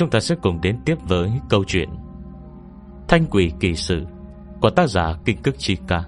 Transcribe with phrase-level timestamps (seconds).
[0.00, 1.88] chúng ta sẽ cùng đến tiếp với câu chuyện
[3.08, 4.06] Thanh quỷ kỳ sự
[4.60, 6.04] Của tác giả Kinh Cức Chi Ca.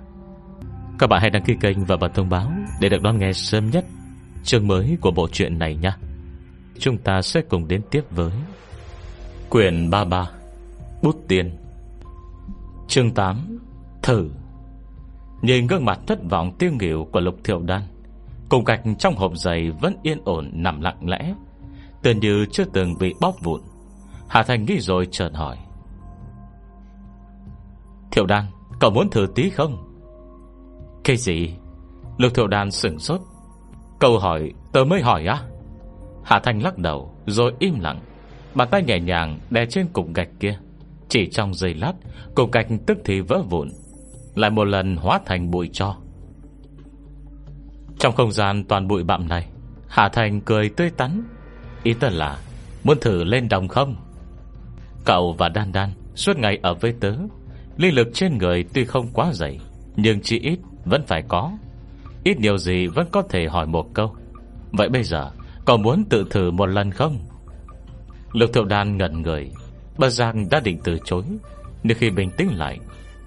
[0.99, 3.71] Các bạn hãy đăng ký kênh và bật thông báo Để được đón nghe sớm
[3.71, 3.85] nhất
[4.45, 5.93] Chương mới của bộ truyện này nhé
[6.79, 8.33] Chúng ta sẽ cùng đến tiếp với
[9.49, 10.31] Quyển 33
[11.03, 11.57] Bút tiền
[12.89, 13.59] Chương 8
[14.03, 14.31] Thử.
[15.43, 17.83] Nhìn gương mặt thất vọng tiêu nghỉu của Lục Thiệu Đan,
[18.49, 21.35] Cùng gạch trong hộp giày Vẫn yên ổn nằm lặng lẽ
[22.03, 23.61] Tưởng như chưa từng bị bóp vụn.
[24.29, 25.59] Hà Thành nghĩ rồi chợt hỏi.
[28.13, 28.45] Thiệu Đan,
[28.81, 29.77] Cậu muốn thử tí không?
[31.05, 31.55] Cái gì?
[32.19, 33.21] Lục Thiệu Đan sửng sốt.
[34.01, 35.43] Câu hỏi, tớ mới hỏi á?
[36.25, 38.01] Hà Thành lắc đầu, Rồi im lặng.
[38.55, 40.59] Bàn tay nhẹ nhàng đè trên cục gạch kia.
[41.09, 41.93] Chỉ trong giây lát,
[42.35, 43.69] Cục gạch tức thì vỡ vụn,
[44.35, 45.97] Lại một lần hóa thành bụi cho.
[47.99, 49.49] Trong không gian toàn bụi bặm này,
[49.89, 51.25] Hà Thành cười tươi tắn.
[51.83, 52.39] Ý tớ là,
[52.85, 53.97] Muốn thử lên đồng không?
[55.05, 57.13] Cậu và Đan Đan Suốt ngày ở với tớ.
[57.77, 59.61] Linh lực trên người tuy không quá dày,
[59.97, 61.53] Nhưng chỉ ít vẫn phải có.
[62.25, 64.15] Ít nhiều gì vẫn có thể hỏi một câu.
[64.73, 65.31] Vậy bây giờ,
[65.65, 67.19] Cậu muốn tự thử một lần không?
[68.33, 69.51] Lục thiệu đan ngẩn người.
[69.99, 71.25] Bà Giang đã định từ chối,
[71.83, 72.79] Nhưng khi bình tĩnh lại,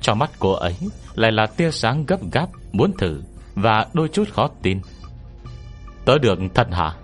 [0.01, 0.75] Trong mắt cô ấy
[1.15, 3.21] lại là tia sáng gấp gáp Muốn thử
[3.55, 4.79] Và đôi chút khó tin.
[6.05, 6.95] Tớ được thật hả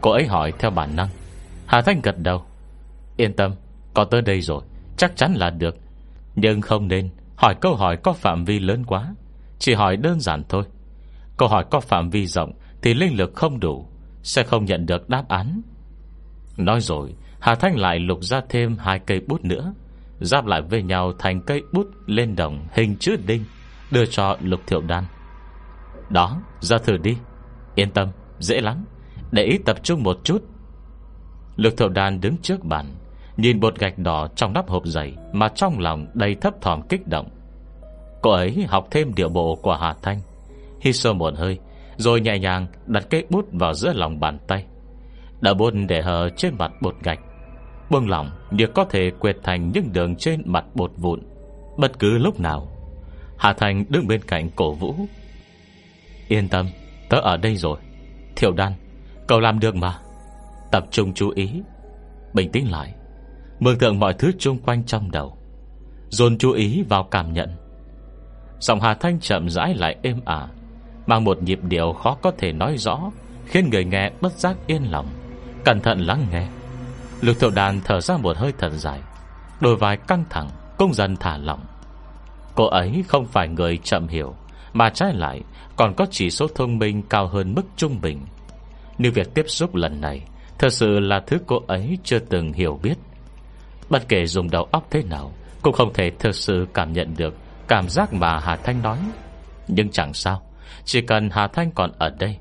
[0.00, 1.08] Cô ấy hỏi theo bản năng.
[1.66, 2.44] Hà Thanh gật đầu.
[3.16, 3.52] Yên tâm
[4.00, 4.62] có tới đây rồi,
[4.96, 5.76] Chắc chắn là được.
[6.34, 9.14] Nhưng không nên hỏi câu hỏi có phạm vi lớn quá,
[9.58, 10.64] Chỉ hỏi đơn giản thôi.
[11.36, 13.88] Câu hỏi có phạm vi rộng Thì linh lực không đủ,
[14.22, 15.62] Sẽ không nhận được đáp án.
[16.56, 19.74] Nói rồi, Hà Thanh lại lục ra thêm hai cây bút nữa,
[20.20, 23.44] Giáp lại với nhau thành cây bút lên đồng Hình chữ đinh,
[23.90, 25.04] Đưa cho lục thiệu đan.
[26.10, 27.16] Đó, ra thử đi,
[27.74, 28.84] Yên tâm, dễ lắm,
[29.32, 30.42] Để ý tập trung một chút.
[31.56, 32.94] Lục thiệu đan đứng trước bàn
[33.40, 37.06] Nhìn bột gạch đỏ trong nắp hộp giày Mà trong lòng đầy thấp thỏm kích
[37.06, 37.28] động.
[38.22, 40.20] Cô ấy học thêm điệu bộ của Hà Thanh.
[40.80, 41.58] Hít sâu một hơi,
[41.96, 44.64] Rồi nhẹ nhàng đặt cây bút vào giữa lòng bàn tay.
[45.40, 47.18] Đã bút để hờ trên mặt bột gạch.
[47.90, 51.20] Buông lỏng Như có thể quệt thành những đường trên mặt bột vụn.
[51.78, 52.68] Bất cứ lúc nào,
[53.38, 54.94] Hà Thành đứng bên cạnh cổ vũ.
[56.28, 56.66] Yên tâm,
[57.08, 57.78] Tớ ở đây rồi.
[58.36, 58.72] Thiệu đan,
[59.26, 59.98] Cậu làm được mà.
[60.72, 61.62] Tập trung chú ý.
[62.34, 62.94] Bình tĩnh lại.
[63.60, 65.36] Mường tượng mọi thứ chung quanh trong đầu,
[66.08, 67.56] Dồn chú ý vào cảm nhận.
[68.60, 70.48] Giọng Hà Thanh chậm rãi lại êm ả,
[71.06, 73.10] Mang một nhịp điệu khó có thể nói rõ,
[73.46, 75.08] Khiến người nghe bất giác yên lòng,
[75.64, 76.48] Cẩn thận lắng nghe.
[77.20, 79.00] Lục thiệu đàn thở ra một hơi thật dài,
[79.60, 81.60] Đôi vai căng thẳng, Cũng dần thả lỏng.
[82.54, 84.34] Cô ấy không phải người chậm hiểu,
[84.72, 85.42] Mà trái lại
[85.76, 88.20] còn có chỉ số thông minh Cao hơn mức trung bình.
[88.98, 90.22] Nếu việc tiếp xúc lần này,
[90.58, 92.94] Thật sự là thứ cô ấy chưa từng hiểu biết.
[93.90, 97.34] Bất kể dùng đầu óc thế nào, Cũng không thể thực sự cảm nhận được
[97.68, 98.98] Cảm giác mà Hà Thanh nói.
[99.68, 100.42] Nhưng chẳng sao,
[100.84, 102.36] Chỉ cần Hà Thanh còn ở đây,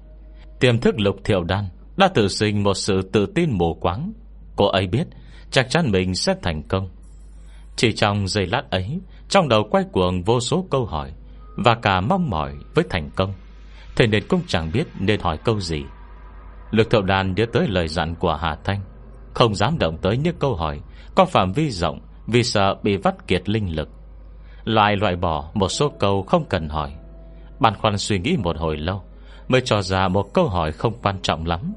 [0.59, 1.65] Tiềm thức lục thiệu đan
[1.97, 4.13] Đã tự sinh một sự tự tin mù quáng.
[4.55, 5.07] Cô ấy biết
[5.51, 6.89] Chắc chắn mình sẽ thành công.
[7.75, 8.99] Chỉ trong giây lát ấy,
[9.29, 11.11] Trong đầu quay cuồng vô số câu hỏi
[11.57, 13.33] Và cả mong mỏi với thành công.
[13.95, 15.83] Thế nên cũng chẳng biết nên hỏi câu gì.
[16.71, 18.81] Lực thiệu Đan nhớ tới lời dặn của Hà Thanh,
[19.33, 20.79] Không dám động tới những câu hỏi
[21.19, 23.89] có phạm vi rộng, Vì sợ bị vắt kiệt linh lực.
[24.63, 26.93] Loại loại bỏ một số câu không cần hỏi.
[27.59, 29.03] Bàn khoăn suy nghĩ một hồi lâu,
[29.47, 31.73] Mới cho ra một câu hỏi không quan trọng lắm.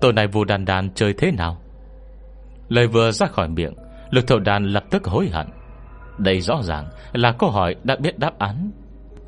[0.00, 1.58] Tối nay vù đàn đàn chơi thế nào?
[2.68, 3.74] Lời vừa ra khỏi miệng
[4.10, 5.46] Lực thầu đàn lập tức hối hận.
[6.18, 8.70] Đây rõ ràng là câu hỏi đã biết đáp án.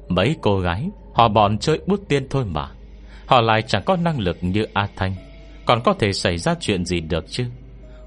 [0.09, 2.69] Mấy cô gái, Họ bọn chơi bút tiên thôi mà.
[3.27, 5.15] Họ lại chẳng có năng lực như A Thanh.
[5.67, 7.45] Còn có thể xảy ra chuyện gì được chứ?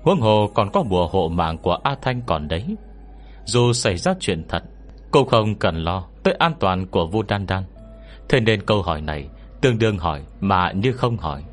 [0.03, 2.75] Huống hồ còn có bùa hộ mạng của A Thanh còn đấy.
[3.45, 4.63] Dù xảy ra chuyện thật
[5.11, 7.63] Cô không cần lo tới an toàn của Vu Đan Đan.
[8.29, 9.29] Thế nên câu hỏi này
[9.61, 11.43] Tương đương hỏi mà như không hỏi.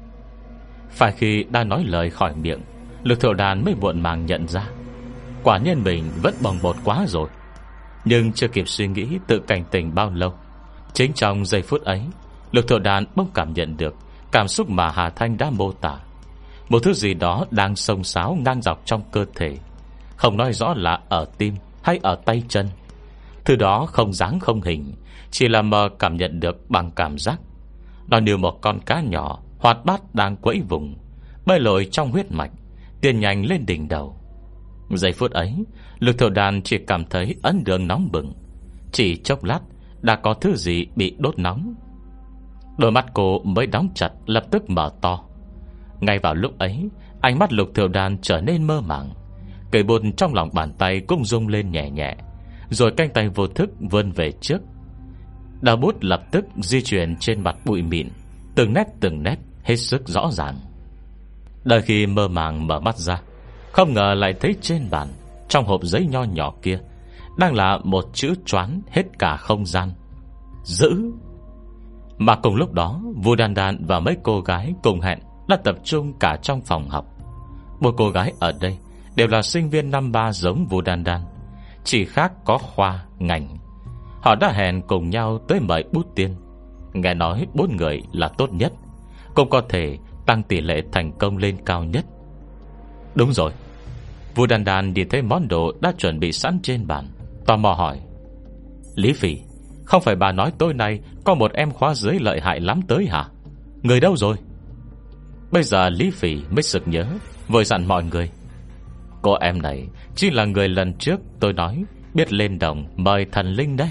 [0.90, 2.60] Phải khi đã nói lời khỏi miệng
[3.02, 4.64] Lực thiểu đàn mới muộn màng nhận ra.
[5.42, 7.28] Quả nhân mình vẫn bồng bột quá rồi,
[8.04, 10.34] Nhưng chưa kịp suy nghĩ Tự cảnh tình bao lâu.
[10.92, 12.02] Chính trong giây phút ấy
[12.52, 13.94] Lực thiểu đàn bỗng cảm nhận được
[14.32, 15.98] Cảm xúc mà Hà Thanh đã mô tả.
[16.70, 19.56] Một thứ gì đó đang sông sáo Ngang dọc trong cơ thể.
[20.16, 22.68] Không nói rõ là ở tim hay ở tay chân.
[23.44, 24.92] Thứ đó không dáng không hình,
[25.30, 27.40] Chỉ là mờ cảm nhận được bằng cảm giác.
[28.08, 30.94] Nó như một con cá nhỏ, Hoạt bát đang quẫy vùng,
[31.46, 32.50] Bơi lội trong huyết mạch
[33.00, 34.16] Tiền nhanh lên đỉnh đầu.
[34.90, 35.54] Giây phút ấy,
[35.98, 38.32] Lực thổ đàn chỉ cảm thấy ấn đường nóng bừng.
[38.92, 39.60] Chỉ chốc lát,
[40.02, 41.74] Đã có thứ gì bị đốt nóng.
[42.78, 45.24] Đôi mắt cô mới đóng chặt, Lập tức mở to.
[46.00, 46.88] Ngay vào lúc ấy,
[47.20, 49.10] Ánh mắt lục thiểu đàn trở nên mơ màng.
[49.70, 52.16] Cây bột trong lòng bàn tay cũng rung lên nhẹ nhẹ,
[52.70, 54.58] Rồi canh tay vô thức vươn về trước.
[55.60, 58.08] Đào bút lập tức di chuyển trên mặt bụi mịn,
[58.54, 60.54] Từng nét từng nét Hết sức rõ ràng.
[61.64, 63.20] Đợi khi mơ màng mở mắt ra,
[63.72, 65.08] Không ngờ lại thấy trên bàn,
[65.48, 66.78] Trong hộp giấy nho nhỏ kia,
[67.38, 69.90] Đang là một chữ choán hết cả không gian.
[70.64, 71.12] Giữ.
[72.18, 75.18] Mà cùng lúc đó Vua Đan Đan và mấy cô gái cùng hẹn
[75.50, 77.06] đã tập trung cả trong phòng học.
[77.80, 78.78] Một cô gái ở đây
[79.16, 81.20] Đều là sinh viên năm ba giống Vu Đan Đan.
[81.84, 83.56] Chỉ khác có khoa, ngành.
[84.20, 86.34] Họ đã hẹn cùng nhau tới mời bút tiên.
[86.92, 88.72] Nghe nói bốn người là tốt nhất
[89.34, 92.04] Cũng có thể tăng tỷ lệ thành công lên cao nhất.
[93.14, 93.52] Đúng rồi.
[94.34, 97.08] Vua đàn đàn nhìn thấy món đồ Đã chuẩn bị sẵn trên bàn
[97.46, 98.00] Tò mò hỏi.
[98.94, 99.38] Lý Phỉ
[99.84, 103.06] Không phải bà nói tối nay Có một em khóa dưới lợi hại lắm tới
[103.06, 103.28] hả?
[103.82, 104.36] Người đâu rồi?
[105.52, 107.06] Bây giờ Lý Phỉ mới sực nhớ,
[107.48, 108.30] Vội dặn mọi người.
[109.22, 113.46] Cô em này Chỉ là người lần trước tôi nói, Biết lên đồng mời thần
[113.46, 113.90] linh đây.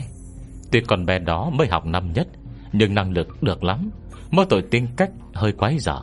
[0.72, 2.28] Tuy con bé đó mới học năm nhất,
[2.74, 3.90] Nhưng năng lực được lắm
[4.32, 6.02] Mỗi tội tính cách hơi quái dở.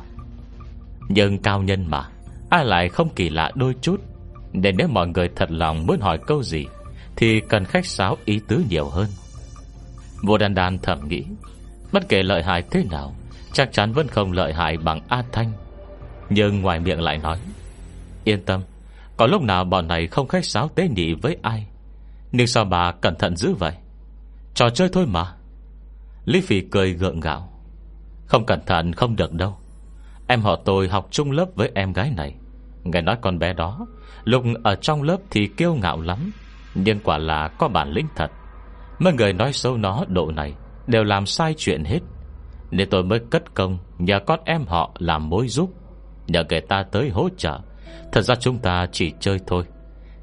[1.09, 2.09] Nhưng cao nhân mà,
[2.51, 4.01] Ai lại không kỳ lạ đôi chút?
[4.53, 6.67] Để nếu mọi người thật lòng muốn hỏi câu gì,
[7.17, 9.07] Thì cần khách sáo ý tứ nhiều hơn.
[10.23, 11.25] Vô đàn đàn thầm nghĩ,
[11.93, 13.15] Bất kể lợi hại thế nào
[13.57, 15.53] Chắc chắn vẫn không lợi hại bằng A Thanh.
[16.31, 17.39] Nhưng ngoài miệng lại nói,
[18.25, 18.61] Yên tâm,
[19.17, 21.67] Có lúc nào bọn này không khách sáo tế nhị với ai?
[22.33, 23.73] Nhưng sao bà cẩn thận dữ vậy?
[24.55, 25.33] Trò chơi thôi mà.
[26.25, 27.53] Lý Phi cười gượng gạo,
[28.27, 29.57] Không cẩn thận không được đâu.
[30.27, 32.35] Em họ tôi học chung lớp với em gái này.
[32.85, 33.87] Nghe nói con bé đó,
[34.25, 36.31] Lúc ở trong lớp thì kiêu ngạo lắm,
[36.75, 38.31] Nhưng quả là có bản lĩnh thật.
[38.99, 40.55] Mấy người nói xấu nó độ này
[40.87, 42.01] Đều làm sai chuyện hết.
[42.71, 45.71] Nên tôi mới cất công Nhờ con em họ làm mối giúp,
[46.27, 47.61] Nhờ người ta tới hỗ trợ.
[48.13, 49.65] Thật ra chúng ta chỉ chơi thôi.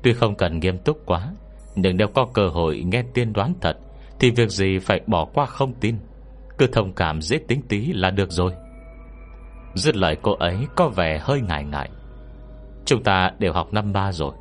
[0.01, 1.33] Tuy không cần nghiêm túc quá,
[1.75, 3.77] Nhưng nếu có cơ hội nghe tiên đoán thật,
[4.19, 5.97] thì việc gì phải bỏ qua không tin.
[6.57, 8.53] Cứ thông cảm dễ tính tí là được rồi.
[9.75, 11.89] Dứt lời cô ấy có vẻ hơi ngại ngại.
[12.85, 14.33] Chúng ta đều học năm ba rồi.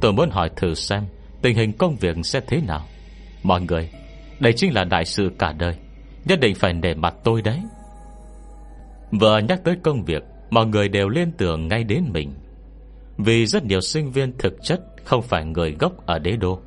[0.00, 1.04] Tôi muốn hỏi thử xem
[1.42, 2.86] Tình hình công việc sẽ thế nào.
[3.42, 3.90] Mọi người,
[4.40, 5.74] Đây chính là đại sự cả đời.
[6.24, 7.62] Nhất định phải nể mặt tôi đấy.
[9.20, 12.34] Vừa nhắc tới công việc, Mọi người đều liên tưởng ngay đến mình.
[13.18, 16.60] Vì rất nhiều sinh viên thực chất Không phải người gốc ở đế đô.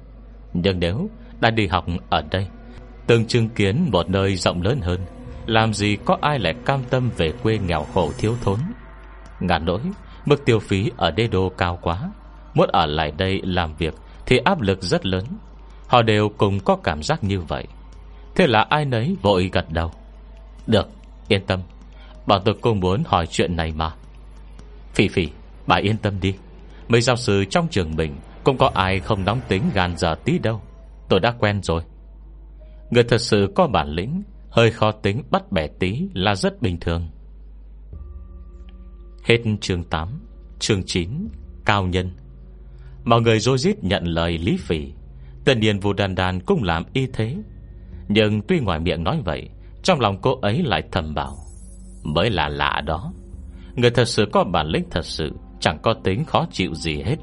[0.53, 1.09] Nhưng nếu
[1.39, 2.47] đã đi học ở đây,
[3.07, 4.99] Từng chứng kiến một nơi rộng lớn hơn,
[5.45, 8.59] Làm gì có ai lại cam tâm về quê nghèo khổ thiếu thốn?
[9.39, 9.81] Ngàn nỗi,
[10.25, 12.11] Mức tiêu phí ở Đế đô cao quá.
[12.53, 13.93] Muốn ở lại đây làm việc
[14.25, 15.25] Thì áp lực rất lớn.
[15.87, 17.67] Họ đều cùng có cảm giác như vậy.
[18.35, 19.91] Thế là ai nấy vội gật đầu.
[20.67, 20.89] Được,
[21.27, 21.59] yên tâm.
[22.25, 23.91] Bọn tôi cũng muốn hỏi chuyện này mà.
[24.93, 25.29] Phỉ phỉ,
[25.67, 26.35] bà yên tâm đi.
[26.87, 30.39] Mấy giáo sư trong trường mình Cũng có ai không nóng tính gan giờ tí
[30.39, 30.61] đâu.
[31.09, 31.83] Tôi đã quen rồi.
[32.89, 36.79] Người thật sự có bản lĩnh Hơi khó tính bắt bẻ tí là rất bình
[36.79, 37.09] thường.
[39.23, 40.09] Hết chương 8
[40.59, 41.27] Chương 9
[41.65, 42.11] Cao nhân.
[43.03, 44.93] Mọi người dối rít nhận lời Lý Phỉ
[45.45, 47.35] Tất nhiên Vũ Đàn Đàn cũng làm y thế.
[48.07, 49.49] Nhưng tuy ngoài miệng nói vậy,
[49.83, 51.35] Trong lòng cô ấy lại thầm bảo,
[52.03, 53.13] Mới là lạ đó.
[53.75, 57.15] Người thật sự có bản lĩnh thật sự, Chẳng có tính khó chịu gì hết.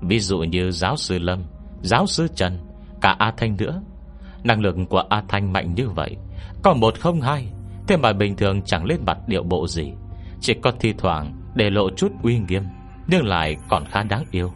[0.00, 1.42] Ví dụ như giáo sư Lâm,
[1.82, 2.58] Giáo sư Trần,
[3.00, 3.82] Cả A Thanh nữa.
[4.44, 6.16] Năng lực của A Thanh mạnh như vậy,
[6.62, 7.52] Có một không hai,
[7.86, 9.92] Thế mà bình thường chẳng lên mặt điệu bộ gì.
[10.40, 12.62] Chỉ có thi thoảng để lộ chút uy nghiêm,
[13.06, 14.52] Nhưng lại còn khá đáng yêu.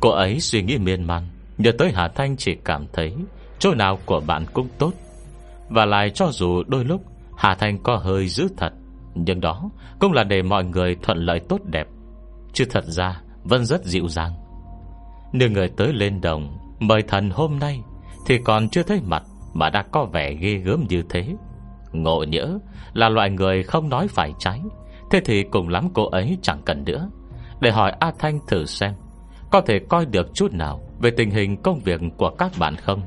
[0.00, 3.14] Cô ấy suy nghĩ miên man, Nhớ tới Hà Thanh chỉ cảm thấy
[3.60, 4.92] Chỗ nào của bạn cũng tốt.
[5.68, 7.02] Và lại cho dù đôi lúc
[7.36, 8.72] Hà Thanh có hơi dữ thật,
[9.14, 11.86] Nhưng đó cũng là để mọi người thuận lợi tốt đẹp.
[12.52, 14.32] Chứ thật ra, Vẫn rất dịu dàng.
[15.32, 17.80] Nếu người tới lên đồng, Mời thần hôm nay,
[18.26, 19.22] Thì còn chưa thấy mặt
[19.54, 21.36] Mà đã có vẻ ghê gớm như thế.
[21.92, 22.58] Ngộ nhỡ
[22.92, 24.60] là loại người không nói phải trái,
[25.10, 27.10] Thế thì cùng lắm cô ấy chẳng cần nữa.
[27.60, 28.94] Để hỏi A Thanh thử xem,
[29.50, 33.02] Có thể coi được chút nào Về tình hình công việc của các bạn không?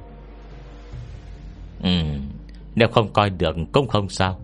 [1.84, 1.90] Ừ
[2.76, 4.40] Nếu không coi được cũng không sao.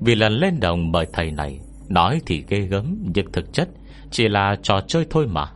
[0.00, 3.68] Vì lần lên đồng mời thầy này, Nói thì ghê gớm, Nhưng thực chất
[4.10, 5.52] Chỉ là trò chơi thôi mà.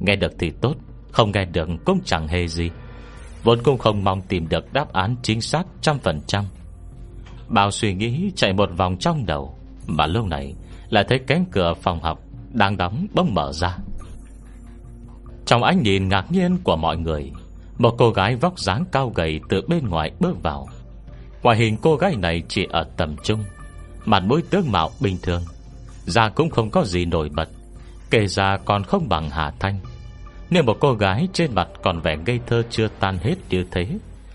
[0.00, 0.74] Nghe được thì tốt,
[1.10, 2.70] không nghe được cũng chẳng hề gì.
[3.42, 6.44] Vốn cũng không mong tìm được đáp án chính xác trăm phần trăm.
[7.48, 10.54] Bao suy nghĩ chạy một vòng trong đầu, Mà lúc này
[10.88, 12.20] Lại thấy cánh cửa phòng học
[12.52, 13.76] Đang đóng bỗng mở ra.
[15.46, 17.32] Trong ánh nhìn ngạc nhiên của mọi người
[17.78, 20.68] một cô gái vóc dáng cao gầy Từ bên ngoài bước vào.
[21.42, 23.44] Ngoại hình cô gái này chỉ ở tầm trung,
[24.04, 25.42] Mặt mũi tướng mạo bình thường,
[26.06, 27.48] Da cũng không có gì nổi bật
[28.10, 29.80] Kể ra còn không bằng Hà Thanh.
[30.50, 33.86] Nếu một cô gái trên mặt còn vẻ ngây thơ chưa tan hết như thế,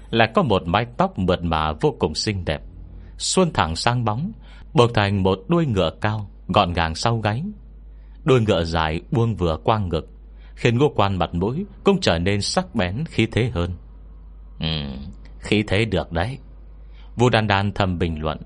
[0.09, 2.61] Lại có một mái tóc mượt mà vô cùng xinh đẹp,
[3.17, 4.31] Xuân thẳng sang bóng,
[4.73, 7.43] Buộc thành một đuôi ngựa cao, Gọn gàng sau gáy.
[8.23, 10.18] Đuôi ngựa dài buông vừa quang ngực
[10.59, 13.71] Khiến ngô quan mặt mũi Cũng trở nên sắc bén khí thế hơn.
[14.59, 14.67] Ừ
[15.39, 16.37] Khí thế được đấy.
[17.15, 18.37] Vu đan đan thầm bình luận.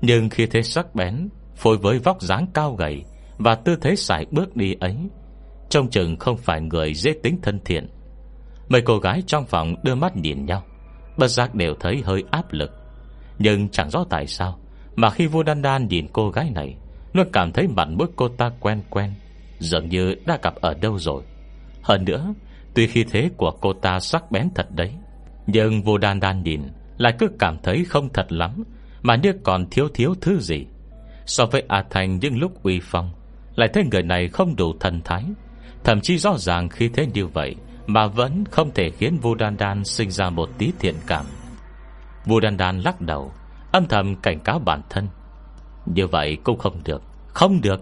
[0.00, 3.04] Nhưng khi thế sắc bén, Phối với vóc dáng cao gầy
[3.38, 4.96] Và tư thế sải bước đi ấy,
[5.68, 7.88] Trông chừng không phải người dễ tính thân thiện.
[8.68, 10.62] Mấy cô gái trong phòng đưa mắt nhìn nhau,
[11.18, 12.70] Bất giác đều thấy hơi áp lực.
[13.38, 14.58] Nhưng chẳng rõ tại sao
[14.96, 16.76] Mà khi vua Đan Đan nhìn cô gái này,
[17.12, 19.14] Luôn cảm thấy mặt mũi cô ta quen quen,
[19.58, 21.22] Dường như đã gặp ở đâu rồi.
[21.82, 22.34] Hơn nữa,
[22.74, 24.92] Tuy khi thế của cô ta sắc bén thật đấy,
[25.46, 26.62] Nhưng vô Đan Đan nhìn
[26.96, 28.64] Lại cứ cảm thấy không thật lắm,
[29.02, 30.66] Mà như còn thiếu thiếu thứ gì.
[31.26, 33.10] So với A Thành những lúc uy phong,
[33.54, 35.24] Lại thấy người này không đủ thần thái.
[35.84, 37.54] Thậm chí rõ ràng khi thế như vậy
[37.86, 41.24] Mà vẫn không thể khiến vô Đan Đan Sinh ra một tí thiện cảm.
[42.26, 43.32] Vô Đan Đan lắc đầu,
[43.72, 45.08] Âm thầm cảnh cáo bản thân.
[45.86, 47.80] Như vậy cũng không được Không được.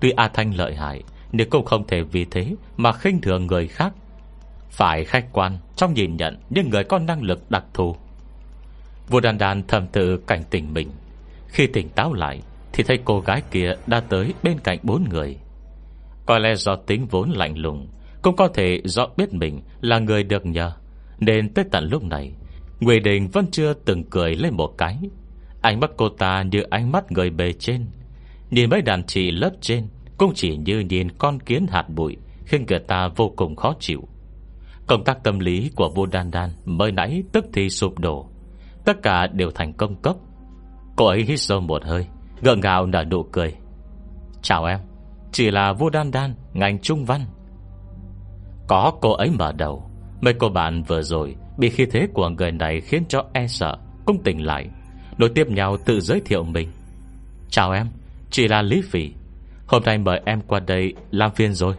[0.00, 3.68] Tuy A Thanh lợi hại nhưng cũng không thể vì thế Mà khinh thường người
[3.68, 3.92] khác,
[4.70, 7.96] Phải khách quan trong nhìn nhận Những người có năng lực đặc thù.
[9.08, 10.90] Vua Đan Đan thầm tự cảnh tỉnh mình.
[11.48, 12.42] Khi tỉnh táo lại,
[12.72, 15.36] Thì thấy cô gái kia đã tới bên cạnh bốn người.
[16.26, 17.88] Có lẽ do tính vốn lạnh lùng,
[18.22, 20.72] Cũng có thể do biết mình Là người được nhờ,
[21.18, 22.32] Nên tới tận lúc này
[22.80, 24.98] Nguy Đình vẫn chưa từng cười lên một cái.
[25.62, 27.86] Ánh mắt cô ta như ánh mắt người bề trên,
[28.50, 32.64] Nhìn mấy đàn chị lớp trên cũng chỉ như nhìn con kiến hạt bụi, Khiến
[32.68, 34.08] người ta vô cùng khó chịu.
[34.86, 38.28] Công tác tâm lý của vua Đan Đan Mới nãy tức thì sụp đổ.
[38.84, 40.16] Tất cả đều thành công cấp.
[40.96, 42.06] Cô ấy hít sâu một hơi
[42.42, 43.54] Gượng gạo nở nụ cười.
[44.42, 44.78] Chào em,
[45.32, 47.20] Chỉ là vua Đan Đan, Ngành trung văn.
[48.68, 52.52] Có cô ấy mở đầu, Mấy cô bạn vừa rồi Bị khí thế của người
[52.52, 54.68] này khiến cho e sợ, Cũng tỉnh lại
[55.16, 56.68] Đối tiếp nhau tự giới thiệu mình.
[57.50, 57.86] Chào em,
[58.30, 59.12] chỉ là Lý Phỉ
[59.68, 61.74] Hôm nay mời em qua đây làm phiên rồi.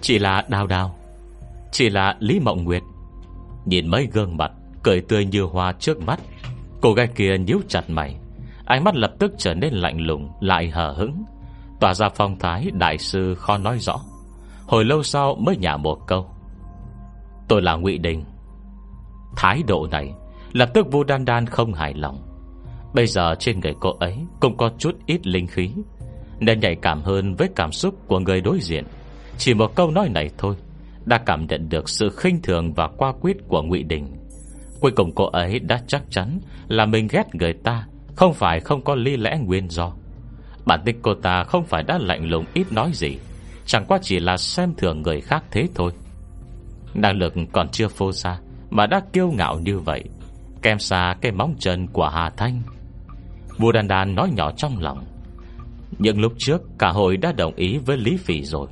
[0.00, 0.94] Chị là Đào Đào
[1.72, 2.82] Chị là Lý Mộng Nguyệt.
[3.64, 4.52] Nhìn mấy gương mặt
[4.82, 6.20] Cười tươi như hoa trước mắt,
[6.80, 8.16] Cô gái kia nhíu chặt mày,
[8.64, 11.24] Ánh mắt lập tức trở nên lạnh lùng, Lại hờ hững.
[11.80, 14.00] Tỏa ra phong thái đại sư khó nói rõ.
[14.66, 16.30] Hồi lâu sau mới nhả một câu.
[17.48, 18.24] Tôi là ngụy Đình.
[19.36, 20.14] Thái độ này
[20.52, 22.22] Lập tức vô đan đan không hài lòng.
[22.94, 25.70] Bây giờ trên người cô ấy Cũng có chút ít linh khí.
[26.40, 28.84] Nên nhạy cảm hơn với cảm xúc của người đối diện.
[29.38, 30.54] Chỉ một câu nói này thôi,
[31.04, 34.06] Đã cảm nhận được sự khinh thường Và qua quyết của ngụy Đình.
[34.80, 38.84] Cuối cùng cô ấy đã chắc chắn Là mình ghét người ta, Không phải không
[38.84, 39.92] có lý lẽ nguyên do.
[40.66, 43.18] Bản tính cô ta không phải đã lạnh lùng ít nói gì,
[43.66, 45.92] Chẳng qua chỉ là xem thường người khác thế thôi.
[46.94, 48.38] Năng lực còn chưa phô ra,
[48.70, 50.04] Mà đã kiêu ngạo như vậy,
[50.62, 52.62] Kèm xa cái móng chân của Hà Thanh.
[53.58, 55.04] Vua Đàn Đàn nói nhỏ trong lòng
[56.00, 58.68] những lúc trước, Cả hội đã đồng ý với Lý Phỉ rồi.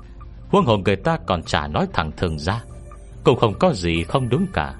[0.49, 2.63] Huân hồn người ta còn chả nói thẳng thường ra.
[3.25, 4.75] Cũng không có gì không đúng cả.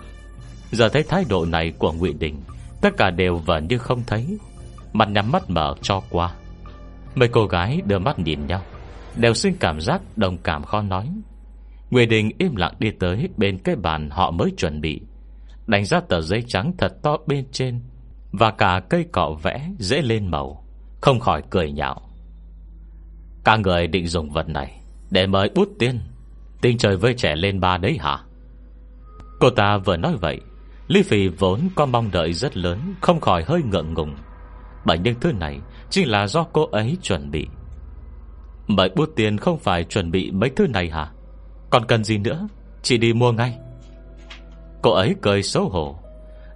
[0.71, 2.43] Giờ thấy thái độ này của ngụy Đình,
[2.81, 4.39] Tất cả đều vẫn như không thấy.
[4.93, 6.35] Mặt nhắm mắt mở cho qua.
[7.15, 8.63] Mấy cô gái đưa mắt nhìn nhau,
[9.17, 11.09] Đều xin cảm giác đồng cảm khó nói.
[11.91, 15.01] Ngụy Đình im lặng đi tới Bên cái bàn họ mới chuẩn bị,
[15.67, 17.81] Đánh ra tờ giấy trắng thật to bên trên
[18.33, 20.65] Và cả cây cọ vẽ Dễ lên màu,
[21.01, 22.08] Không khỏi cười nhạo.
[23.49, 26.01] Các người định dùng vật này Để mời bút tiên
[26.61, 28.19] Tinh trời với trẻ lên ba đấy hả?
[29.41, 30.41] Cô ta vừa nói vậy,
[30.89, 34.15] Lý Phi vốn có mong đợi rất lớn, Không khỏi hơi ngượng ngùng.
[34.85, 37.47] Bởi những thứ này Chính là do cô ấy chuẩn bị.
[38.67, 41.11] Mời bút tiên không phải chuẩn bị mấy thứ này hả?
[41.71, 42.49] Còn cần gì nữa?
[42.83, 43.59] Chỉ đi mua ngay.
[44.83, 45.99] Cô ấy cười xấu hổ.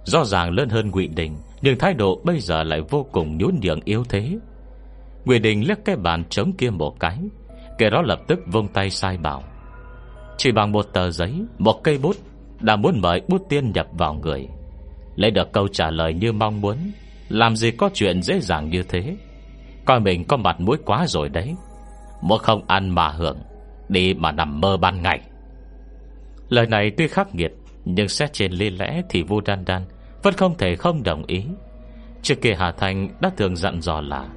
[0.03, 3.59] Rõ ràng lớn hơn Ngụy Đình, Nhưng thái độ bây giờ lại vô cùng nhún
[3.61, 4.37] nhường yếu thế.
[5.25, 7.17] Ngụy Đình liếc cái bàn trống kia một cái.
[7.77, 9.43] Kẻ đó lập tức vung tay sai bảo.
[10.37, 12.15] Chỉ bằng một tờ giấy, Một cây bút,
[12.59, 14.47] Đã muốn mời bút tiên nhập vào người.
[15.15, 16.77] Lấy được câu trả lời như mong muốn,
[17.29, 19.17] Làm gì có chuyện dễ dàng như thế.
[19.85, 21.55] Coi mình có mặt mũi quá rồi đấy.
[22.21, 23.37] Một không ăn mà hưởng,
[23.89, 25.21] Đi mà nằm mơ ban ngày.
[26.49, 27.51] Lời này tuy khắc nghiệt,
[27.85, 29.85] Nhưng xét trên lý lẽ thì Vu Đan Đan
[30.23, 31.43] Vẫn không thể không đồng ý.
[32.21, 34.29] Trước kia Hà Thành đã thường dặn dò là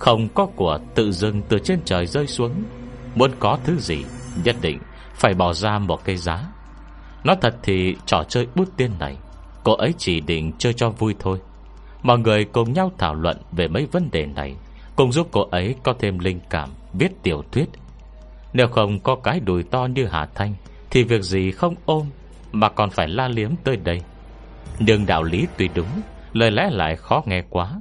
[0.00, 2.52] không có của tự dưng từ trên trời rơi xuống.
[3.14, 4.04] Muốn có thứ gì,
[4.44, 4.78] Nhất định
[5.14, 6.42] phải bỏ ra một cây giá.
[7.24, 9.16] Nói thật thì trò chơi bút tiên này,
[9.64, 11.38] Cô ấy chỉ định chơi cho vui thôi.
[12.02, 14.56] Mọi người cùng nhau thảo luận Về mấy vấn đề này,
[14.96, 17.66] Cùng giúp cô ấy có thêm linh cảm Viết tiểu thuyết.
[18.52, 20.54] Nếu không có cái đùi to như Hà Thanh,
[20.90, 22.06] Thì việc gì không ôm,
[22.52, 24.02] Mà còn phải la liếm tới đây.
[24.78, 26.00] Nhưng đạo lý tuy đúng,
[26.32, 27.80] Lời lẽ lại khó nghe quá.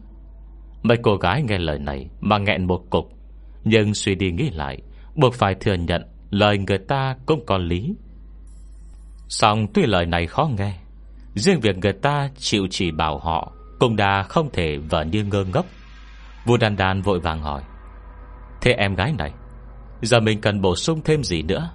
[0.84, 3.10] Mấy cô gái nghe lời này Mà nghẹn một cục.
[3.64, 4.82] Nhưng suy đi nghĩ lại,
[5.16, 7.96] Buộc phải thừa nhận Lời người ta cũng có lý.
[9.30, 10.74] Xong tuy lời này khó nghe,
[11.36, 15.44] Riêng việc người ta chịu chỉ bảo họ Cũng đã không thể vợ như ngơ
[15.54, 15.66] ngốc.
[16.46, 17.62] Vua đàn đàn vội vàng hỏi,
[18.62, 19.32] Thế em gái này,
[20.02, 21.72] Giờ mình cần bổ sung thêm gì nữa?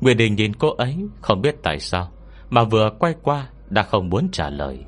[0.00, 2.12] Nguyễn Đình nhìn cô ấy, Không biết tại sao
[2.50, 4.84] Mà vừa quay qua đã không muốn trả lời.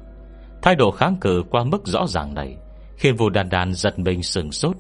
[0.63, 2.57] Thái độ kháng cự qua mức rõ ràng này
[3.03, 4.77] Khiến vua đàn đàn giật mình sừng sốt,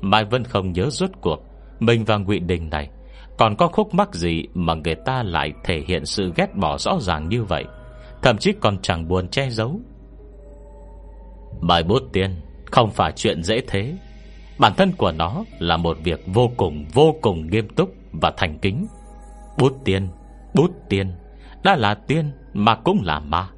[0.00, 1.38] Mai vẫn không nhớ rốt cuộc
[1.80, 2.88] Mình và Ngụy Đình này
[3.38, 6.98] Còn có khúc mắc gì Mà người ta lại thể hiện sự ghét bỏ rõ
[7.00, 7.64] ràng như vậy,
[8.22, 9.80] Thậm chí còn chẳng buồn che giấu.
[11.60, 12.30] Bài bút tiên,
[12.70, 13.96] Không phải chuyện dễ thế.
[14.58, 18.58] Bản thân của nó là một việc vô cùng Vô cùng nghiêm túc và thành
[18.58, 18.86] kính.
[19.58, 20.08] Bút tiên
[20.54, 21.12] Bút tiên,
[21.64, 23.48] Đã là tiên mà cũng là ma.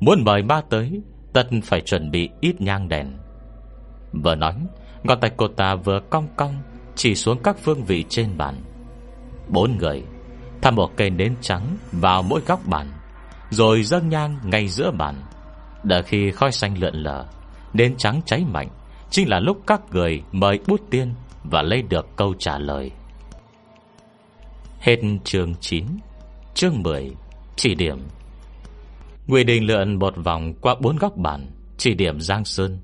[0.00, 3.21] Muốn mời ma tới, Tất phải chuẩn bị ít nhang đèn.
[4.12, 4.54] Vừa nói,
[5.02, 6.54] Ngón tay cô ta vừa cong cong,
[6.94, 8.54] Chỉ xuống các phương vị trên bàn.
[9.48, 10.02] Bốn người,
[10.62, 12.92] Thăm một cây nến trắng vào mỗi góc bàn,
[13.50, 15.22] Rồi dâng nhang ngay giữa bàn.
[15.82, 17.26] Đợi khi khói xanh lượn lờ,
[17.72, 18.68] Nến trắng cháy mạnh,
[19.10, 21.14] Chính là lúc các người mời bút tiên
[21.44, 22.90] Và lấy được câu trả lời.
[24.80, 25.86] Hết chương 9
[26.54, 27.10] Chương 10
[27.56, 27.98] Chỉ điểm.
[29.26, 32.78] Ngụy Đình lượn một vòng qua bốn góc bàn, Chỉ điểm Giang Sơn.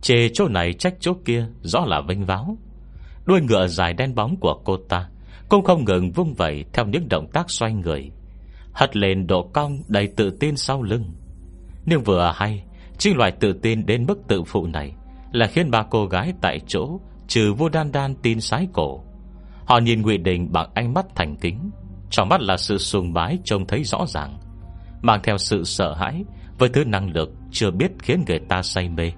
[0.00, 2.58] Chê chỗ này trách chỗ kia, Rõ là vinh váo.
[3.24, 5.08] Đuôi ngựa dài đen bóng của cô ta,
[5.48, 8.10] Cũng không ngừng vung vẩy Theo những động tác xoay người.
[8.72, 11.04] Hất lên độ cong đầy tự tin sau lưng.
[11.86, 12.64] Nhưng vừa hay,
[12.98, 14.94] Chính loại tự tin đến mức tự phụ này
[15.32, 19.04] Là khiến ba cô gái tại chỗ Trừ vô đan đan tin sái cổ.
[19.64, 21.70] Họ nhìn Ngụy Đình bằng ánh mắt thành kính,
[22.10, 24.38] Trong mắt là sự sùng bái trông thấy rõ ràng,
[25.02, 26.24] Mang theo sự sợ hãi
[26.58, 29.12] Với thứ năng lực chưa biết khiến người ta say mê.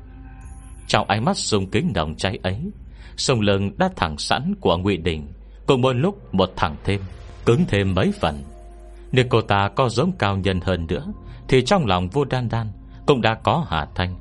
[0.90, 2.70] Trong ánh mắt sung kính đồng cháy ấy,
[3.16, 5.26] Sông lưng đã thẳng sẵn của Ngụy Đình.
[5.66, 7.00] Cùng một lúc, một thẳng thêm,
[7.46, 8.42] Cứng thêm mấy phần.
[9.12, 11.06] Nếu cô ta có giống cao nhân hơn nữa,
[11.48, 12.66] Thì trong lòng vua đan đan
[13.06, 14.16] Cũng đã có Hà Thanh.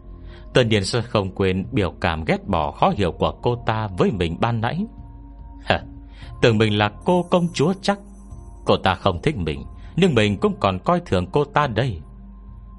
[0.53, 4.11] Tất nhiên sẽ không quên biểu cảm ghét bỏ khó hiểu của cô ta với
[4.11, 4.85] mình ban nãy.
[5.63, 5.81] Hả,
[6.41, 7.99] Tưởng mình là cô công chúa chắc.
[8.65, 9.63] Cô ta không thích mình,
[9.95, 12.01] Nhưng mình cũng còn coi thường cô ta đây.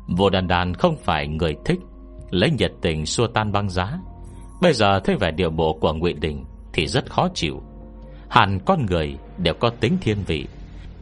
[0.08, 1.80] Vô đàn đàn không phải người thích.
[2.30, 3.98] Lấy nhiệt tình xua tan băng giá.
[4.60, 7.62] Bây giờ thấy vẻ điều bộ của Ngụy Đình Thì rất khó chịu.
[8.28, 10.46] Hẳn con người đều có tính thiên vị,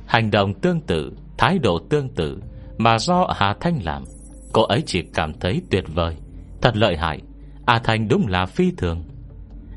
[0.06, 2.42] Hành động tương tự, Thái độ tương tự
[2.78, 4.04] Mà do Hà Thanh làm,
[4.52, 6.16] Cô ấy chỉ cảm thấy tuyệt vời,
[6.62, 7.20] Thật lợi hại.
[7.66, 9.04] A Thanh đúng là phi thường.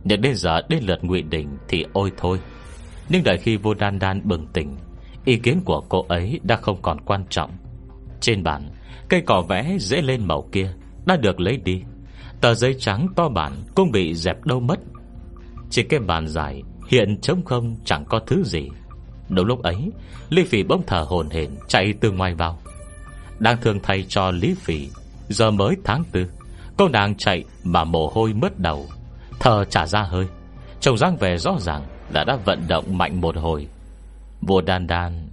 [0.04, 2.40] Nhưng đến giờ đến lượt Ngụy Đình Thì ôi thôi.
[3.10, 4.76] Nhưng đợi khi vô đan đan bừng tỉnh,
[5.26, 7.52] Ý kiến của cô ấy đã không còn quan trọng.
[8.20, 8.70] Trên bàn,
[9.10, 10.74] Cây cỏ vẽ dễ lên màu kia
[11.06, 11.82] đã được lấy đi.
[12.42, 14.80] Tờ giấy trắng to bản cũng bị dẹp đâu mất.
[15.70, 18.70] Trên cái bàn dài, Hiện trống không, chẳng có thứ gì.
[19.30, 19.92] Đúng lúc ấy,
[20.30, 22.60] Lý Phỉ bỗng thở hồn hển, chạy từ ngoài vào.
[23.40, 24.90] Đang thường thay cho Lý Phỉ,
[25.30, 26.26] Giờ mới tháng tư,
[26.78, 28.88] Cô nàng chạy mà mồ hôi mướt đầu.
[29.40, 30.26] Thở trả ra hơi,
[30.80, 31.84] Trông dáng về rõ ràng
[32.14, 33.68] là đã vận động mạnh một hồi.
[34.42, 35.28] Vua đan đan,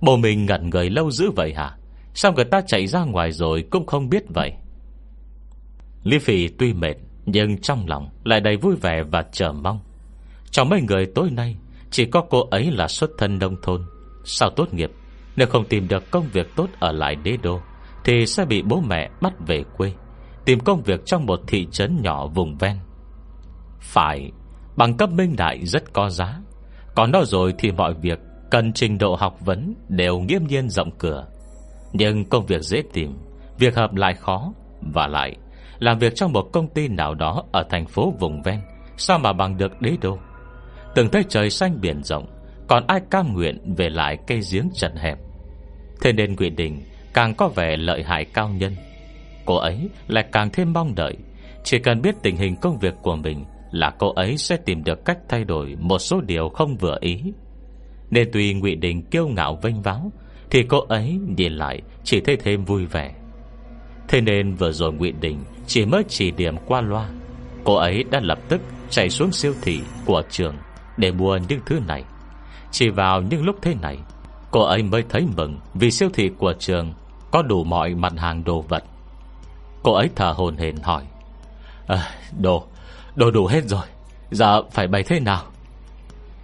[0.00, 1.76] bồ mình ngẩn người lâu dữ vậy hả?
[2.14, 4.52] Sao người ta chạy ra ngoài rồi Cũng không biết vậy?
[6.02, 6.94] Lý phi tuy mệt,
[7.26, 9.80] Nhưng trong lòng lại đầy vui vẻ và chờ mong.
[10.50, 11.56] Trong mấy người tối nay,
[11.90, 13.82] Chỉ có cô ấy là xuất thân nông thôn.
[14.24, 14.90] Sau tốt nghiệp,
[15.36, 17.60] Nếu không tìm được công việc tốt ở lại đế đô,
[18.04, 19.92] Thì sẽ bị bố mẹ bắt về quê,
[20.44, 22.76] Tìm công việc trong một thị trấn nhỏ vùng ven.
[23.80, 24.32] Phải,
[24.76, 26.40] Bằng cấp minh đại rất có giá.
[26.94, 28.18] Còn đó rồi thì mọi việc
[28.50, 31.26] Cần trình độ học vấn Đều nghiêm nhiên rộng cửa.
[31.92, 33.18] Nhưng công việc dễ tìm,
[33.58, 34.52] Việc hợp lại khó
[34.94, 35.36] Và lại
[35.80, 38.60] làm việc trong một công ty nào đó Ở thành phố vùng ven.
[38.96, 40.18] Sao mà bằng được đế đô?
[40.94, 42.26] Từng thấy trời xanh biển rộng,
[42.68, 45.18] Còn ai cam nguyện về lại cây giếng trần hẹp?
[46.00, 46.82] Thế nên Nguyễn Đình
[47.14, 48.76] Càng có vẻ lợi hại cao nhân.
[49.44, 51.16] Cô ấy lại càng thêm mong đợi.
[51.64, 55.04] Chỉ cần biết tình hình công việc của mình Là cô ấy sẽ tìm được
[55.04, 57.22] cách thay đổi Một số điều không vừa ý.
[58.10, 60.12] Nên tuy ngụy Đình kiêu ngạo vênh váo,
[60.50, 63.14] Thì cô ấy nhìn lại Chỉ thấy thêm vui vẻ.
[64.08, 65.38] Thế nên vừa rồi ngụy Đình
[65.70, 67.08] chỉ mới chỉ điểm qua loa.
[67.64, 70.56] Cô ấy đã lập tức chạy xuống siêu thị Của trường
[70.96, 72.04] để mua những thứ này.
[72.70, 73.98] Chỉ vào những lúc thế này
[74.50, 76.92] Cô ấy mới thấy mừng Vì siêu thị của trường
[77.30, 78.84] Có đủ mọi mặt hàng đồ vật.
[79.82, 81.02] Cô ấy thở hồn hển hỏi
[81.86, 82.64] à, Đồ
[83.14, 83.86] Đồ đủ hết rồi
[84.30, 85.42] Giờ phải bày thế nào?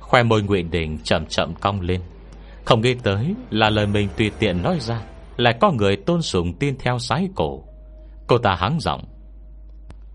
[0.01, 2.01] Khoe môi Nguyễn Đình chậm chậm cong lên.
[2.65, 5.01] Không nghĩ tới là lời mình tùy tiện nói ra
[5.37, 7.63] Lại có người tôn sùng tin theo sái cổ.
[8.27, 9.05] Cô ta hắng giọng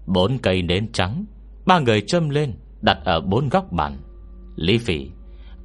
[0.06, 1.26] Bốn cây nến trắng,
[1.66, 3.98] Ba người châm lên, Đặt ở bốn góc bàn.
[4.56, 5.10] Lý Phỉ,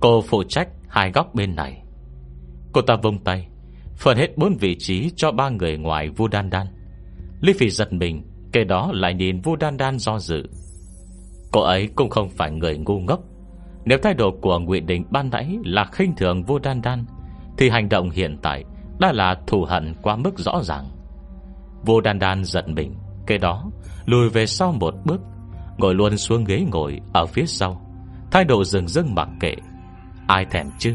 [0.01, 1.83] Cô phụ trách hai góc bên này.
[2.73, 3.49] Cô ta vung tay
[3.97, 6.67] Phần hết bốn vị trí cho ba người ngoài Vu Đan Đan.
[7.41, 8.23] Lý Phỉ giật mình
[8.53, 10.43] Kể đó lại nhìn Vu Đan Đan do dự.
[11.53, 13.21] Cô ấy cũng không phải người ngu ngốc.
[13.85, 17.05] Nếu thái độ của Nguyễn Đình ban nãy Là khinh thường Vu Đan Đan,
[17.59, 18.65] Thì hành động hiện tại
[18.99, 20.85] Đã là thù hận quá mức rõ ràng.
[21.87, 22.95] Vu Đan Đan giận mình
[23.27, 23.71] Kể đó
[24.07, 25.21] lùi về sau một bước,
[25.79, 27.83] Ngồi luôn xuống ghế ngồi Ở phía sau,
[28.31, 29.55] Thái độ rừng rưng mặc kệ.
[30.27, 30.95] Ai thèm chứ?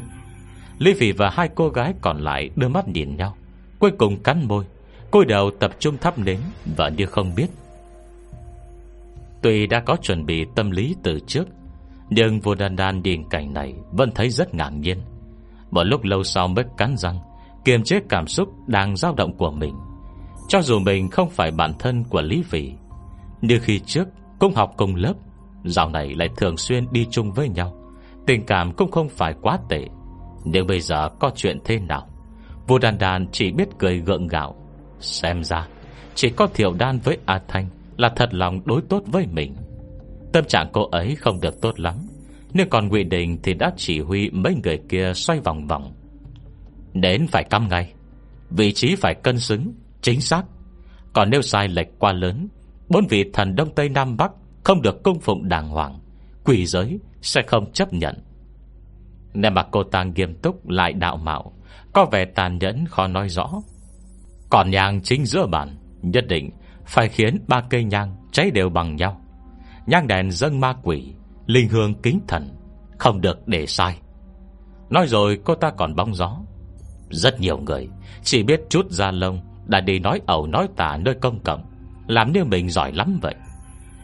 [0.78, 3.36] Lý Vị và hai cô gái còn lại đưa mắt nhìn nhau,
[3.80, 4.66] Cuối cùng cắn môi
[5.12, 6.40] Côi đầu tập trung thắp nến
[6.78, 7.48] Và như không biết.
[9.42, 11.44] Tuy đã có chuẩn bị tâm lý từ trước,
[12.10, 15.02] Nhưng vua đan đan nhìn cảnh này Vẫn thấy rất ngạc nhiên.
[15.72, 17.20] Một lúc lâu sau mới cắn răng,
[17.66, 19.76] Kiềm chế cảm xúc đang dao động của mình.
[20.48, 22.74] Cho dù mình không phải bản thân của Lý Vị
[23.42, 24.08] như khi trước,
[24.40, 25.14] Cũng học cùng lớp,
[25.64, 27.74] Dạo này lại thường xuyên đi chung với nhau.
[28.28, 29.88] Tình cảm cũng không phải quá tệ.
[30.44, 32.08] Nhưng bây giờ có chuyện thế nào?
[32.68, 34.56] Vua đàn đàn chỉ biết cười gượng gạo.
[35.00, 35.68] Xem ra,
[36.16, 39.56] Chỉ có Thiệu Đan với A Thanh Là thật lòng đối tốt với mình.
[40.34, 41.96] Tâm trạng cô ấy không được tốt lắm,
[42.54, 45.94] Nhưng còn Ngụy Đình thì đã chỉ huy Mấy người kia xoay vòng vòng.
[46.94, 47.94] Đến phải căm ngay.
[48.50, 50.44] Vị trí phải cân xứng, Chính xác.
[51.14, 52.48] Còn nếu sai lệch quá lớn
[52.92, 54.32] Bốn vị thần Đông Tây Nam Bắc
[54.64, 56.00] Không được cung phụng đàng hoàng,
[56.44, 58.16] Quỷ giới sẽ không chấp nhận.
[59.34, 61.54] Nên mà cô ta nghiêm túc lại đạo mạo,
[61.94, 63.50] Có vẻ tàn nhẫn khó nói rõ.
[64.50, 66.50] Còn nhang chính giữa bàn, Nhất định
[66.86, 69.22] phải khiến ba cây nhang Cháy đều bằng nhau.
[69.86, 71.14] Nhang đèn dâng ma quỷ,
[71.46, 72.50] Linh hương kính thần,
[73.00, 73.98] Không được để sai.
[74.90, 76.38] Nói rồi cô ta còn bóng gió.
[77.10, 77.90] Rất nhiều người
[78.24, 81.71] Chỉ biết chút ra lông Đã đi nói ẩu nói tả nơi công cộng.
[82.08, 83.36] Làm như mình giỏi lắm vậy.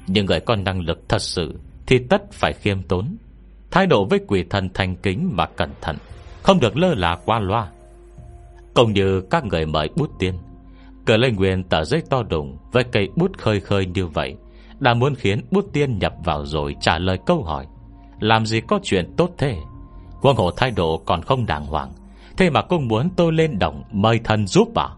[0.07, 3.17] Nhưng người có năng lực thật sự Thì tất phải khiêm tốn.
[3.71, 5.97] Thái độ với quỷ thần thành kính và cẩn thận,
[6.43, 7.67] Không được lơ là qua loa.
[8.73, 10.33] Cũng như các người mời bút tiên,
[11.05, 14.36] Cờ lên nguyên tờ giấy to đùng Với cây bút khơi khơi như vậy,
[14.79, 17.65] Đã muốn khiến bút tiên nhập vào rồi Trả lời câu hỏi,
[18.19, 19.57] Làm gì có chuyện tốt thế?
[20.21, 21.91] Quân hộ thái độ còn không đàng hoàng,
[22.38, 24.89] Thế mà cũng muốn tôi lên đồng Mời thần giúp à?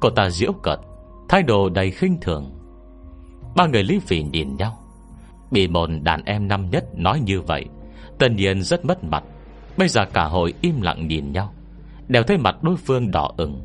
[0.00, 0.80] Cô ta diễu cợt
[1.28, 2.50] Thái độ đầy khinh thường.
[3.56, 4.78] Ba người lý phỉ nhìn nhau.
[5.50, 7.64] Bị một đàn em năm nhất nói như vậy
[8.18, 9.24] Tân nhiên rất mất mặt.
[9.76, 11.54] Bây giờ cả hội im lặng nhìn nhau,
[12.08, 13.62] Đều thấy mặt đối phương đỏ ửng.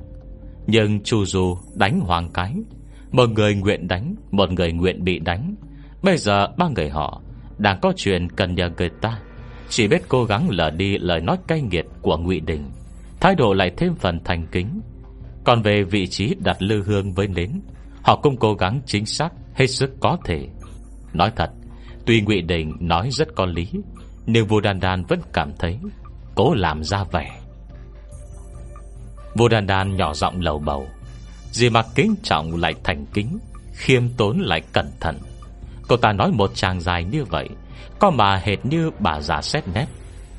[0.67, 2.55] Nhưng Chu Du đánh hoàng cái.
[3.11, 5.55] Một người nguyện đánh, Một người nguyện bị đánh.
[6.03, 7.21] Bây giờ ba người họ
[7.57, 9.19] Đang có chuyện cần nhờ người ta.
[9.69, 12.71] Chỉ biết cố gắng lờ đi lời nói cay nghiệt Của ngụy Đình.
[13.19, 14.81] Thái độ lại thêm phần thành kính.
[15.45, 17.61] Còn về vị trí đặt lư hương với nến,
[18.03, 20.47] Họ cũng cố gắng chính xác Hết sức có thể.
[21.13, 21.49] Nói thật,
[22.05, 23.67] Tuy ngụy Đình nói rất có lý,
[24.25, 25.79] Nhưng vua Đan Đan vẫn cảm thấy
[26.35, 27.39] Cố làm ra vẻ.
[29.35, 30.87] Vua Đan Đan nhỏ giọng lầu bầu,
[31.51, 33.39] Gì mà kính trọng lại thành kính,
[33.73, 35.17] Khiêm tốn lại cẩn thận.
[35.87, 37.49] Cô ta nói một chàng dài như vậy,
[37.99, 39.85] Có mà hệt như bà già xét nét,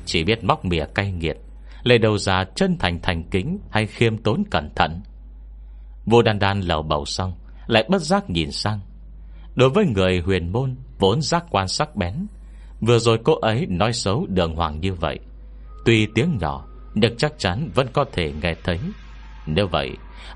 [0.05, 1.37] Chỉ biết móc mìa cay nghiệt
[1.85, 5.01] lê đầu già chân thành thành kính Hay khiêm tốn cẩn thận.
[6.05, 7.33] Vô Đan Đan lầu bầu xong,
[7.67, 8.79] Lại bất giác nhìn sang.
[9.55, 12.13] Đối với người huyền môn Vốn giác quan sắc bén,
[12.81, 15.19] Vừa rồi cô ấy nói xấu đường hoàng như vậy.
[15.85, 18.79] Tuy tiếng nhỏ Nhưng chắc chắn vẫn có thể nghe thấy.
[19.45, 19.91] Nếu vậy,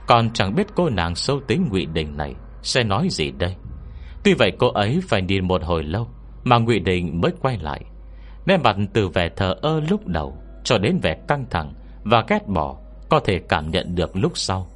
[0.07, 3.55] Còn chẳng biết cô nàng sâu tính ngụy Đình này Sẽ nói gì đây.
[4.23, 6.07] Tuy vậy cô ấy phải nhìn một hồi lâu
[6.43, 7.81] Mà ngụy Đình mới quay lại.
[8.45, 12.47] Nét mặt từ vẻ thờ ơ lúc đầu cho đến vẻ căng thẳng Và ghét
[12.47, 12.77] bỏ
[13.09, 14.67] Có thể cảm nhận được lúc sau.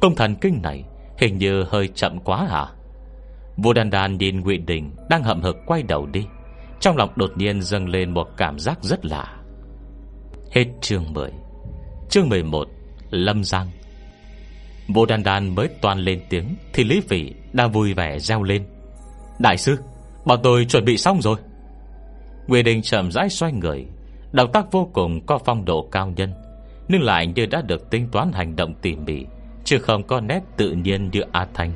[0.00, 0.84] Công thần kinh này
[1.18, 2.66] Hình như hơi chậm quá hả
[3.56, 6.26] Vua đàn đàn nhìn Ngụy Đình Đang hậm hực quay đầu đi,
[6.80, 9.36] Trong lòng đột nhiên dâng lên một cảm giác rất lạ.
[10.52, 11.30] Hết chương 10
[12.10, 12.68] Chương 11
[13.10, 13.66] Lâm Giang.
[14.88, 18.66] Vô đàn đàn mới toàn lên tiếng Thì Lý Vị đã vui vẻ reo lên.
[19.38, 19.76] Đại sư,
[20.26, 21.36] Bọn tôi chuẩn bị xong rồi.
[22.46, 23.86] Ngụy Đình chậm rãi xoay người
[24.36, 26.32] Động tác vô cùng có phong độ cao nhân
[26.88, 29.24] Nhưng lại như đã được tính toán hành động tỉ mỉ
[29.64, 31.72] Chứ không có nét tự nhiên như A Thanh.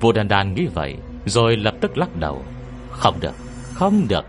[0.00, 2.42] Vua Đan Đan nghĩ vậy Rồi lập tức lắc đầu.
[2.90, 3.34] Không được,
[3.74, 4.24] không được.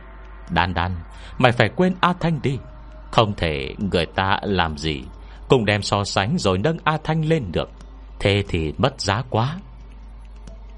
[0.49, 0.95] Đan Đan,
[1.37, 2.57] mày phải quên A Thanh đi.
[3.11, 5.01] Không thể người ta làm gì
[5.47, 7.69] Cùng đem so sánh rồi nâng A Thanh lên được.
[8.19, 9.57] Thế thì mất giá quá.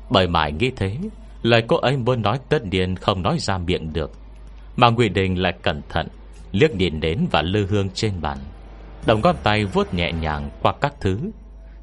[0.09, 0.97] Bởi mãi nghĩ thế
[1.41, 4.11] Lời cô ấy muốn nói tất nhiên không nói ra miệng được
[4.75, 6.07] Mà nguy Đình lại cẩn thận
[6.51, 8.37] Liếc nhìn đến và lư hương trên bàn.
[9.05, 11.19] Đồng ngón tay vuốt nhẹ nhàng qua các thứ.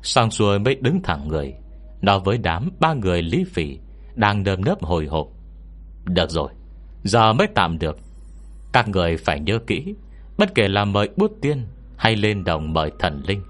[0.03, 1.55] Xong xuôi mới đứng thẳng người.
[2.03, 3.79] Nói với đám ba người lý phỉ
[4.15, 5.27] Đang đơm nớp hồi hộp.
[6.05, 6.51] Được rồi,
[7.03, 7.99] Giờ mới tạm được.
[8.73, 9.95] Các người phải nhớ kỹ,
[10.39, 13.43] Bất kể là mời bút tiên Hay lên đồng mời thần linh,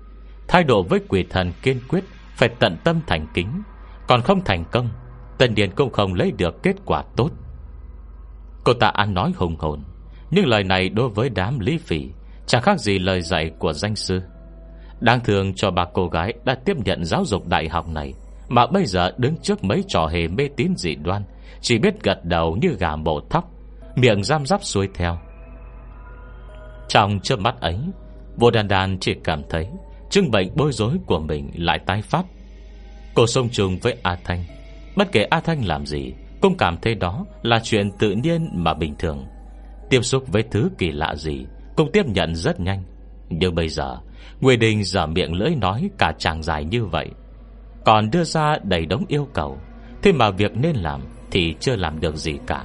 [0.49, 2.05] Thái độ với quỷ thần kiên quyết
[2.37, 3.63] Phải tận tâm thành kính.
[4.09, 4.89] Còn không thành công,
[5.39, 7.31] Tân Điền cũng không lấy được kết quả tốt.
[8.65, 9.83] Cô ta ăn nói hùng hồn.
[10.31, 12.09] Nhưng lời này đối với đám lý phỉ
[12.47, 14.23] Chẳng khác gì lời dạy của danh sư.
[15.01, 18.15] Đáng thường cho bà cô gái Đã tiếp nhận giáo dục đại học này,
[18.49, 21.23] Mà bây giờ đứng trước mấy trò hề mê tín dị đoan,
[21.61, 23.51] Chỉ biết gật đầu như gà mổ thóc,
[23.97, 25.19] Miệng giam giáp xuôi theo.
[26.89, 27.79] Trong chớp mắt ấy,
[28.37, 29.67] Vô đàn đàn chỉ cảm thấy
[30.11, 32.25] Chứng bệnh bối rối của mình lại tái phát.
[33.15, 34.45] Cô sông trùng với A Thanh,
[34.97, 38.75] Bất kể A Thanh làm gì Cũng cảm thấy đó là chuyện tự nhiên mà
[38.75, 39.27] bình thường.
[39.91, 41.47] Tiếp xúc với thứ kỳ lạ gì
[41.77, 42.83] Cũng tiếp nhận rất nhanh.
[43.29, 43.97] Nhưng bây giờ
[44.41, 47.09] nguy Đình dở miệng lưỡi nói cả chàng dài như vậy.
[47.85, 49.59] Còn đưa ra đầy đống yêu cầu,
[50.03, 52.65] Thế mà việc nên làm Thì chưa làm được gì cả.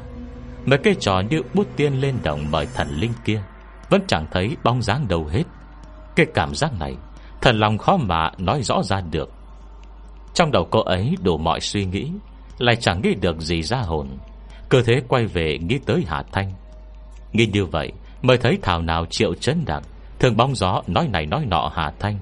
[0.66, 3.42] Mấy cây trò như bút tiên lên đồng Mời thần linh kia
[3.90, 5.44] Vẫn chẳng thấy bóng dáng đâu hết.
[6.16, 6.96] Cái cảm giác này
[7.42, 9.32] Thần lòng khó mà nói rõ ra được.
[10.34, 12.12] Trong đầu cô ấy đủ mọi suy nghĩ,
[12.58, 14.08] Lại chẳng nghĩ được gì ra hồn.
[14.70, 16.52] Cơ thế quay về nghĩ tới Hà Thanh.
[17.34, 17.92] Nghĩ như vậy,
[18.22, 19.84] Mới thấy thảo nào triệu chấn đặng.
[20.20, 22.20] Thường bóng gió nói này nói nọ Hà Thanh.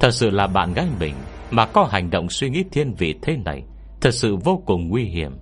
[0.00, 1.14] Thật sự là bạn gái mình
[1.50, 3.62] Mà có hành động suy nghĩ thiên vị thế này,
[4.00, 5.32] Thật sự vô cùng nguy hiểm.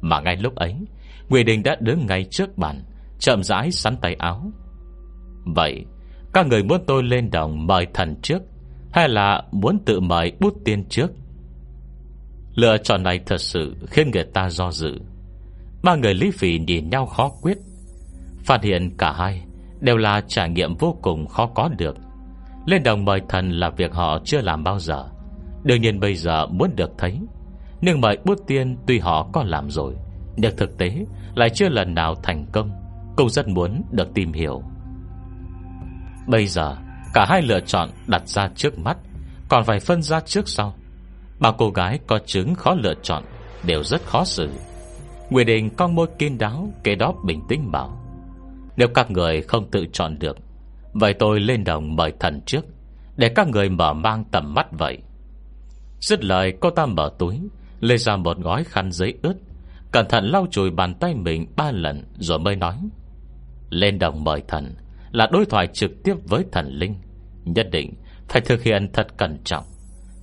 [0.00, 0.74] Mà ngay lúc ấy
[1.28, 2.82] Nguyễn Đình đã đứng ngay trước bàn,
[3.18, 4.52] Chậm rãi sắn tay áo.
[5.44, 5.84] Vậy,
[6.32, 8.42] Các người muốn tôi lên đồng mời thần trước,
[8.92, 11.10] Hay là muốn tự mời bút tiên trước?
[12.54, 14.98] Lựa chọn này thật sự Khiến người ta do dự.
[15.82, 17.58] Ba người Lý Phỉ nhìn nhau khó quyết.
[18.46, 19.42] Phát hiện cả hai
[19.80, 21.96] Đều là trải nghiệm vô cùng khó có được.
[22.66, 25.04] Lên đồng mời thần là việc họ chưa làm bao giờ.
[25.62, 27.18] Đương nhiên bây giờ muốn được thấy,
[27.80, 29.94] Nhưng mời bút tiên tuy họ có làm rồi,
[30.36, 31.04] Nhưng thực tế
[31.34, 32.70] Lại chưa lần nào thành công.
[33.16, 34.62] Cũng rất muốn được tìm hiểu.
[36.26, 36.76] Bây giờ,
[37.14, 38.96] Cả hai lựa chọn đặt ra trước mắt,
[39.48, 40.74] Còn phải phân ra trước sau.
[41.38, 43.24] Bà cô gái có chứng khó lựa chọn
[43.64, 44.50] Đều rất khó xử.
[45.30, 48.05] Người Đình con môi kiên đáo, Kế đó bình tĩnh bảo.
[48.76, 50.36] Nếu các người không tự chọn được,
[50.92, 52.64] Vậy tôi lên đồng mời thần trước,
[53.16, 54.98] Để các người mở mang tầm mắt vậy.
[56.00, 57.40] Dứt lời, cô ta mở túi,
[57.80, 59.34] Lê ra một gói khăn giấy ướt,
[59.92, 62.76] Cẩn thận lau chùi bàn tay mình ba lần Rồi mới nói,
[63.70, 64.74] Lên đồng mời thần
[65.12, 66.94] Là đối thoại trực tiếp với thần linh,
[67.44, 67.94] Nhất định
[68.28, 69.64] phải thực hiện thật cẩn trọng.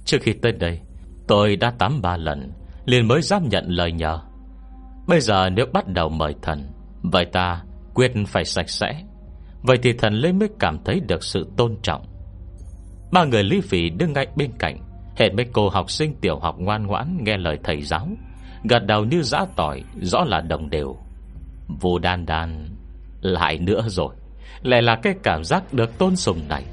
[0.05, 0.79] Trước khi tới đây,
[1.27, 2.51] Tôi đã tắm ba lần,
[2.85, 4.19] liền mới dám nhận lời nhờ.
[5.07, 6.67] Bây giờ nếu bắt đầu mời thần,
[7.01, 7.63] Vậy ta
[7.93, 9.03] quyết phải sạch sẽ.
[9.61, 12.05] Vậy thì thần linh mới cảm thấy được sự tôn trọng.
[13.11, 14.77] Ba người Lý Phỉ đứng ngay bên cạnh,
[15.15, 18.07] Hẹn mấy cô học sinh tiểu học ngoan ngoãn Nghe lời thầy giáo.
[18.63, 20.97] Gật đầu như giã tỏi, Rõ là đồng đều.
[21.81, 22.67] Vô đan đan,
[23.21, 24.15] Lại nữa rồi.
[24.61, 26.65] Lại là cái cảm giác được tôn sùng này.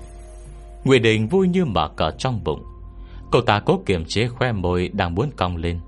[0.84, 2.62] Nguyễn Đình vui như mở cờ trong bụng.
[3.32, 5.80] Cô ta cố kiềm chế khoe môi Đang muốn cong lên.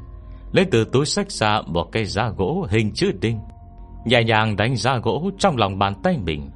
[0.52, 3.38] Lấy từ túi sách ra một cây da gỗ hình chữ đinh.
[4.04, 6.50] Nhẹ nhàng đánh ra gỗ Trong lòng bàn tay mình,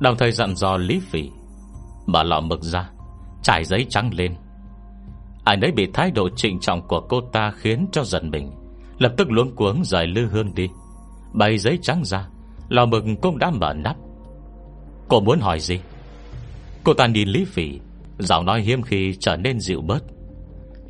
[0.00, 1.30] Đồng thời dặn dò Lý Phỉ.
[2.06, 2.90] Mở lọ mực ra,
[3.42, 4.34] Trải giấy trắng lên.
[5.44, 8.52] Ai nấy bị thái độ trịnh trọng của cô ta Khiến cho giận mình,
[8.98, 10.68] Lập tức luống cuống rời lư hương đi.
[11.32, 12.28] Bày giấy trắng ra
[12.68, 13.96] Lò mực cũng đã mở nắp.
[15.08, 15.80] Cô muốn hỏi gì?
[16.84, 17.80] Cô ta nhìn Lý Phỉ,
[18.18, 20.04] Giọng nói hiếm khi trở nên dịu bớt.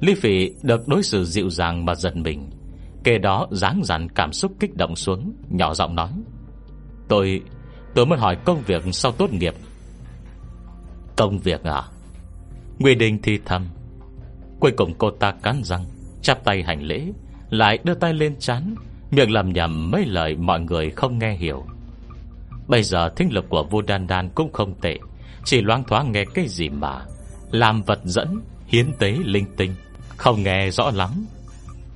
[0.00, 2.50] Lý Phỉ được đối xử dịu dàng mà giận mình.
[3.04, 6.10] Kể đó dáng dằn cảm xúc kích động xuống, Nhỏ giọng nói.
[7.08, 7.42] Tôi
[7.94, 9.54] Tôi muốn hỏi công việc sau tốt nghiệp.
[11.16, 11.82] Công việc à?
[12.78, 13.66] Nguy Đình thì thầm.
[14.60, 15.84] Cuối cùng cô ta cắn răng,
[16.22, 17.06] Chắp tay hành lễ,
[17.50, 18.74] Lại đưa tay lên chán
[19.10, 21.64] Miệng lầm nhầm mấy lời mọi người không nghe hiểu.
[22.68, 24.98] Bây giờ thính lực của vua Đan Đan cũng không tệ,
[25.44, 27.04] Chỉ loang thoáng nghe cái gì mà
[27.50, 29.74] Làm vật dẫn, Hiến tế linh tinh,
[30.16, 31.10] Không nghe rõ lắm.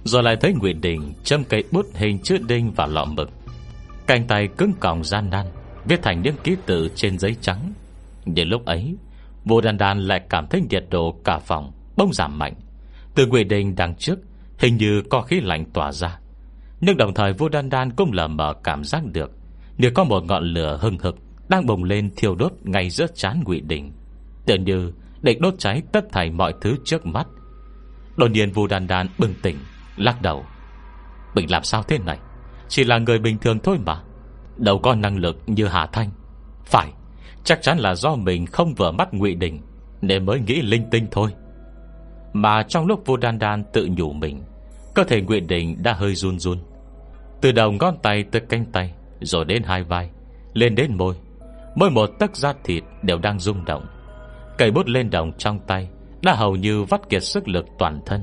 [0.07, 3.31] Rồi lại thấy Nguyễn Đình Châm cây bút hình chữ đinh vào lọ mực.
[4.07, 5.47] Cành tay cứng còng gian nan,
[5.85, 7.73] Viết thành những ký tự trên giấy trắng.
[8.25, 8.97] Nhưng lúc ấy
[9.45, 12.55] vô Đan Đan lại cảm thấy nhiệt độ cả phòng Bông giảm mạnh.
[13.15, 14.19] Từ Nguyễn Đình đằng trước,
[14.59, 16.19] Hình như có khí lạnh tỏa ra.
[16.81, 19.31] Nhưng đồng thời vô Đan Đan cũng lờ mờ cảm giác được
[19.79, 21.17] Nếu có một ngọn lửa hừng hực
[21.49, 23.93] Đang bùng lên thiêu đốt ngay giữa chán Ngụy Đình.
[24.47, 24.93] Tưởng như
[25.23, 27.27] định đốt cháy tất thảy mọi thứ trước mắt.
[28.17, 29.57] Đột nhiên vô Đan Đan bừng tỉnh.
[29.97, 30.45] Lắc đầu.
[31.35, 32.19] Mình làm sao thế này?
[32.69, 34.01] Chỉ là người bình thường thôi mà.
[34.57, 36.11] Đâu có năng lực như Hà Thanh.
[36.65, 36.93] Phải,
[37.45, 39.61] Chắc chắn là do mình không vừa mắt ngụy Đình,
[40.03, 41.31] Nên mới nghĩ linh tinh thôi.
[42.33, 44.43] Mà trong lúc vô đan đan tự nhủ mình,
[44.95, 46.59] Cơ thể ngụy Đình đã hơi run run.
[47.41, 50.11] Từ đầu ngón tay tới cánh tay, Rồi đến hai vai,
[50.53, 51.15] Lên đến môi.
[51.75, 53.87] Mỗi một tấc da thịt đều đang rung động.
[54.59, 55.89] Cây bút lên đồng trong tay
[56.23, 58.21] Đã hầu như vắt kiệt sức lực toàn thân.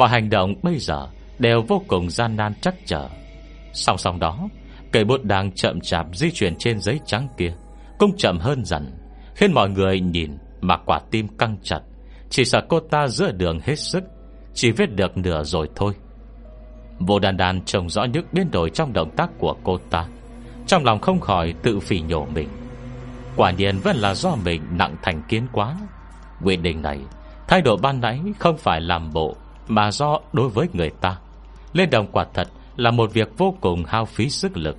[0.00, 1.08] Mọi hành động bây giờ
[1.38, 3.08] Đều vô cùng gian nan chắc trở.
[3.72, 4.48] Song song đó,
[4.92, 7.52] Cây bút đang chậm chạp di chuyển trên giấy trắng kia,
[7.98, 8.92] Cũng chậm hơn dần,
[9.34, 11.80] Khiến mọi người nhìn Mà quả tim căng chặt.
[12.30, 14.04] Chỉ sợ cô ta giữa đường hết sức,
[14.54, 15.92] Chỉ viết được nửa rồi thôi.
[16.98, 20.06] Vô đàn đàn trông rõ những biến đổi Trong động tác của cô ta,
[20.66, 22.48] Trong lòng không khỏi tự phỉ nhổ mình.
[23.36, 25.76] Quả nhiên vẫn là do mình nặng thành kiến quá.
[26.44, 26.98] Quy định này,
[27.48, 29.36] Thái độ ban nãy không phải làm bộ
[29.70, 31.18] mà do đối với người ta
[31.72, 34.76] Lên đồng quả thật là một việc vô cùng hao phí sức lực.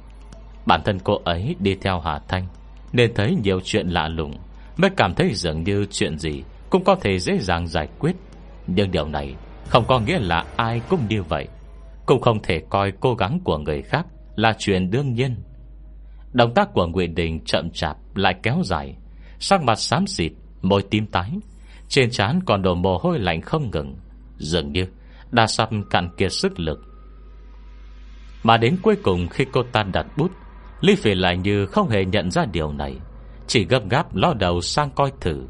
[0.66, 2.48] Bản thân cô ấy đi theo Hà Thanh
[2.94, 4.38] Nên thấy nhiều chuyện lạ lùng
[4.78, 8.16] Mới cảm thấy dường như chuyện gì Cũng có thể dễ dàng giải quyết.
[8.68, 9.36] Nhưng điều này
[9.68, 11.48] không có nghĩa là ai cũng như vậy
[12.06, 15.36] Cũng không thể coi cố gắng của người khác Là chuyện đương nhiên.
[16.34, 18.96] Động tác của Nguyễn Đình chậm chạp Lại kéo dài
[19.40, 21.32] Sắc mặt xám xịt, môi tím tái
[21.88, 23.96] Trên trán còn đổ mồ hôi lạnh không ngừng.
[24.42, 24.86] Dường như
[25.32, 26.80] Đã sắp cạn kiệt sức lực.
[28.44, 30.32] Mà đến cuối cùng khi cô ta đặt bút
[30.82, 32.96] Lý Phỉ lại như không hề nhận ra điều này
[33.48, 35.48] Chỉ gấp gáp lo đầu sang coi thử.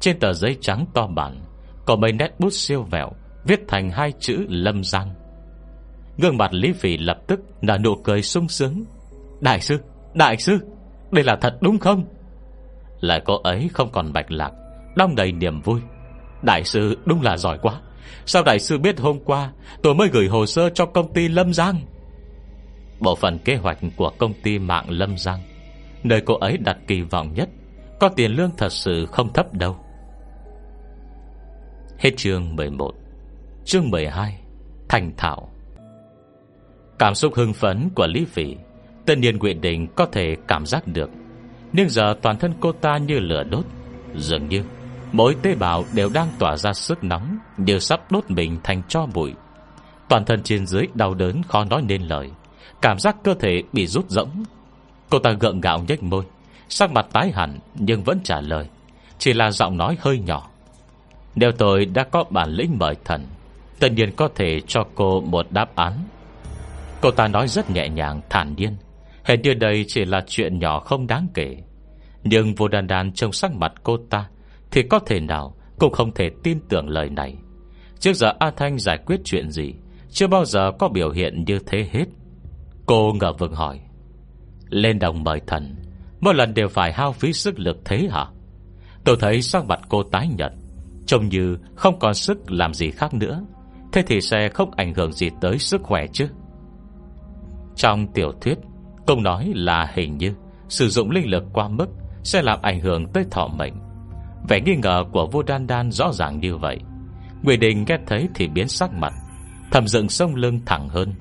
[0.00, 1.44] Trên tờ giấy trắng to bản
[1.86, 3.12] Có mấy nét bút siêu vẹo
[3.44, 5.14] Viết thành hai chữ lâm giang.
[6.18, 8.84] Gương mặt Lý Phỉ lập tức Nở nụ cười sung sướng.
[9.40, 9.78] Đại sư,
[10.14, 10.58] đại sư
[11.12, 12.04] Đây là thật đúng không?
[13.00, 14.52] Lại cô ấy không còn bạch lạc
[14.96, 15.80] Đong đầy niềm vui.
[16.42, 17.80] Đại sư đúng là giỏi quá.
[18.26, 21.54] Sao đại sư biết hôm qua Tôi mới gửi hồ sơ cho công ty Lâm
[21.54, 21.80] Giang?
[23.00, 25.40] Bộ phận kế hoạch của công ty mạng Lâm Giang,
[26.02, 27.48] Nơi cô ấy đặt kỳ vọng nhất,
[28.00, 29.76] Có tiền lương thật sự không thấp đâu.
[31.98, 32.92] Hết chương 11
[33.64, 34.38] Chương 12
[34.88, 35.48] Thành Thảo
[36.98, 38.56] Cảm xúc hưng phấn của Lý Vị
[39.06, 41.10] Tân niên Nguyện Định có thể cảm giác được,
[41.72, 43.64] Nhưng giờ toàn thân cô ta như lửa đốt,
[44.14, 44.62] Dường như
[45.12, 49.06] Mỗi tế bào đều đang tỏa ra sức nóng đều sắp đốt mình thành cho
[49.14, 49.34] bụi.
[50.08, 52.30] Toàn thân trên dưới đau đớn khó nói nên lời.
[52.82, 54.42] Cảm giác cơ thể bị rút rỗng.
[55.10, 56.24] Cô ta gượng gạo nhếch môi,
[56.68, 58.68] Sắc mặt tái hẳn nhưng vẫn trả lời,
[59.18, 60.48] Chỉ là giọng nói hơi nhỏ.
[61.34, 63.26] Nếu tôi đã có bản lĩnh mời thần,
[63.80, 65.92] Tất nhiên có thể cho cô một đáp án.
[67.00, 68.76] Cô ta nói rất nhẹ nhàng, thản nhiên.
[69.24, 71.56] Hẹn như đây chỉ là chuyện nhỏ không đáng kể.
[72.24, 74.28] Nhưng vô đàn đàn trong sắc mặt cô ta
[74.70, 77.36] thì có thể nào Cũng không thể tin tưởng lời này.
[77.98, 79.74] Trước giờ A Thanh giải quyết chuyện gì,
[80.10, 82.04] Chưa bao giờ có biểu hiện như thế hết.
[82.86, 83.80] Cô ngờ vực hỏi,
[84.68, 85.76] Lên đồng mời thần,
[86.20, 88.26] Mỗi lần đều phải hao phí sức lực thế hả?
[89.04, 90.52] Tôi thấy sắc mặt cô tái nhật
[91.06, 93.44] Trông như không còn sức làm gì khác nữa.
[93.92, 96.28] Thế thì sẽ không ảnh hưởng gì tới sức khỏe chứ?
[97.76, 98.58] Trong tiểu thuyết
[99.06, 100.32] Công nói là hình như
[100.68, 101.86] Sử dụng linh lực quá mức
[102.22, 103.74] Sẽ làm ảnh hưởng tới thọ mệnh.
[104.48, 106.78] Vẻ nghi ngờ của vua Đan Đan rõ ràng như vậy.
[107.42, 109.14] Nguyễn Đình nghe thấy thì biến sắc mặt,
[109.70, 111.14] Thầm dựng sông lưng thẳng hơn.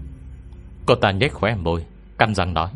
[0.85, 1.85] Cô ta nhếch khóe môi
[2.17, 2.69] Căn răng nói,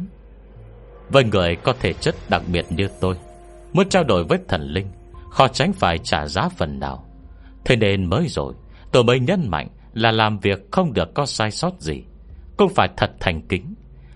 [1.09, 3.15] Với người có thể chất đặc biệt như tôi,
[3.73, 4.87] Muốn trao đổi với thần linh,
[5.29, 7.05] Khó tránh phải trả giá phần nào.
[7.65, 8.53] Thế nên mới rồi,
[8.91, 12.03] Tôi mới nhấn mạnh là làm việc không được có sai sót gì,
[12.57, 13.73] Cũng phải thật thành kính.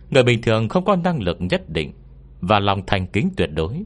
[0.09, 1.93] Người bình thường không có năng lực nhất định
[2.41, 3.83] Và lòng thành kính tuyệt đối.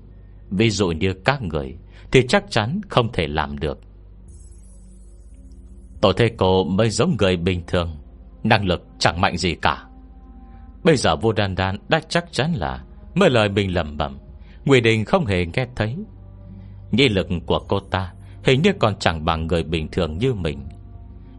[0.50, 1.78] Ví dụ như các người
[2.12, 3.80] thì chắc chắn không thể làm được.
[6.02, 7.96] Tổ thê cô mới giống người bình thường,
[8.44, 9.86] Năng lực chẳng mạnh gì cả.
[10.84, 12.84] Bây giờ vô đan đan đã chắc chắn là
[13.16, 14.18] Mới lời mình lầm bẩm
[14.66, 15.96] Nguy Đình không hề nghe thấy.
[16.92, 20.68] Nhi lực của cô ta Hình như còn chẳng bằng người bình thường như mình.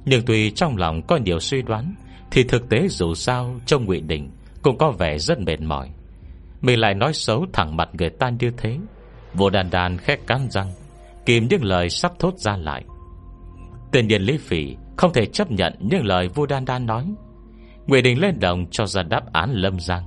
[0.05, 1.95] Nhưng tuy trong lòng có nhiều suy đoán,
[2.31, 4.31] Thì thực tế dù sao Trong Ngụy Đình
[4.63, 5.91] cũng có vẻ rất mệt mỏi.
[6.61, 8.79] Mình lại nói xấu thẳng mặt người ta như thế.
[9.35, 10.73] Vô đàn đàn khét cắn răng,
[11.27, 12.85] Kìm những lời sắp thốt ra lại.
[13.93, 17.15] Tên điền Lý Phỉ Không thể chấp nhận những lời vô đan đan nói.
[17.87, 20.05] Nguyễn Đình lên đồng cho ra đáp án Lâm Giang.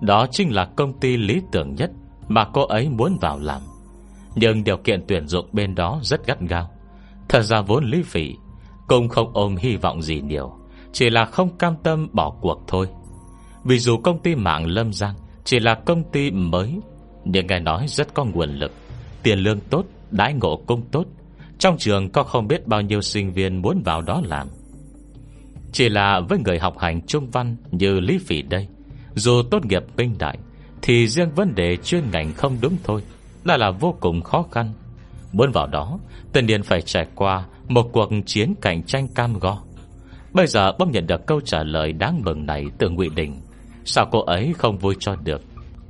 [0.00, 1.90] Đó chính là công ty lý tưởng nhất
[2.28, 3.62] Mà cô ấy muốn vào làm.
[4.34, 6.70] Nhưng điều kiện tuyển dụng bên đó rất gắt gao.
[7.28, 8.34] Thật ra vốn Lý Phỉ
[8.88, 10.52] Cũng không ôm hy vọng gì nhiều,
[10.92, 12.88] Chỉ là không cam tâm bỏ cuộc thôi.
[13.64, 16.80] Vì dù công ty mạng Lâm Giang Chỉ là công ty mới
[17.24, 18.72] nhưng nghe nói rất có nguồn lực
[19.22, 21.04] Tiền lương tốt, đãi ngộ cũng tốt.
[21.58, 24.48] Trong trường có không biết bao nhiêu sinh viên muốn vào đó làm.
[25.74, 28.68] Chỉ là với người học hành trung văn Như Lý Phỉ đây
[29.14, 30.38] Dù tốt nghiệp minh đại
[30.82, 33.02] Thì riêng vấn đề chuyên ngành không đúng thôi
[33.44, 34.72] Là là vô cùng khó khăn.
[35.32, 35.98] Muốn vào đó
[36.32, 39.58] Tân điền phải trải qua Một cuộc chiến cạnh tranh cam go.
[40.32, 43.40] Bây giờ bỗng nhận được câu trả lời đáng mừng này từ Ngụy Đình.
[43.84, 45.42] Sao cô ấy không vui cho được?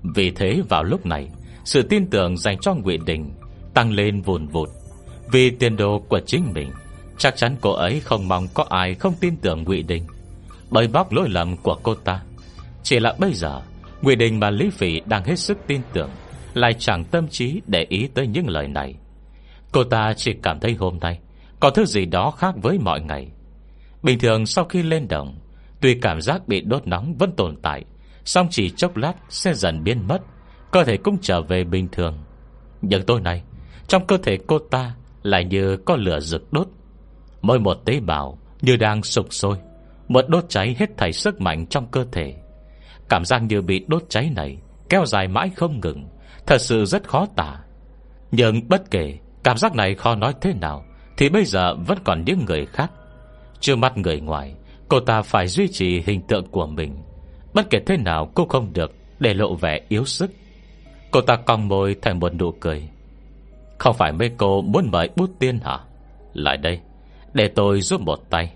[0.05, 1.29] Vì thế vào lúc này,
[1.65, 3.31] Sự tin tưởng dành cho Ngụy Đình
[3.75, 4.69] Tăng lên vùn vụt.
[5.33, 6.71] Vì tiền đồ của chính mình,
[7.19, 10.07] Chắc chắn cô ấy không mong có ai không tin tưởng Ngụy Đình.
[10.71, 12.23] Bởi bóc lỗi lầm của cô ta,
[12.83, 13.61] Chỉ là bây giờ,
[14.03, 16.11] Ngụy Đình và Lý Phỉ đang hết sức tin tưởng,
[16.55, 18.95] Lại chẳng tâm trí để ý tới những lời này.
[19.73, 21.19] Cô ta chỉ cảm thấy hôm nay
[21.61, 23.29] Có thứ gì đó khác với mọi ngày.
[24.03, 25.39] Bình thường sau khi lên đồng,
[25.81, 27.85] Tuy cảm giác bị đốt nóng vẫn tồn tại
[28.25, 30.19] Xong chỉ chốc lát sẽ dần biến mất,
[30.71, 32.19] Cơ thể cũng trở về bình thường.
[32.83, 33.43] Nhưng tối nay,
[33.89, 36.69] Trong cơ thể cô ta Lại như có lửa rực đốt.
[37.43, 39.57] Mỗi một tế bào như đang sụp sôi,
[40.09, 42.35] Một đốt cháy hết thảy sức mạnh trong cơ thể.
[43.09, 44.59] Cảm giác như bị đốt cháy này
[44.89, 46.09] Kéo dài mãi không ngừng,
[46.47, 47.57] Thật sự rất khó tả.
[48.31, 50.85] Nhưng bất kể cảm giác này khó nói thế nào,
[51.17, 52.91] Thì bây giờ vẫn còn những người khác.
[53.61, 54.55] Chưa mắt người ngoài,
[54.89, 57.04] Cô ta phải duy trì hình tượng của mình.
[57.55, 60.31] Bất kể thế nào cô không được Để lộ vẻ yếu sức.
[61.11, 62.89] Cô ta cong môi thành một nụ cười.
[63.79, 65.79] Không phải mấy cô muốn mời bút tiên hả?
[66.35, 66.81] Lại đây,
[67.33, 68.53] Để tôi giúp một tay.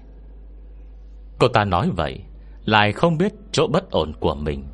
[1.39, 2.21] Cô ta nói vậy,
[2.65, 4.65] Lại không biết chỗ bất ổn của mình.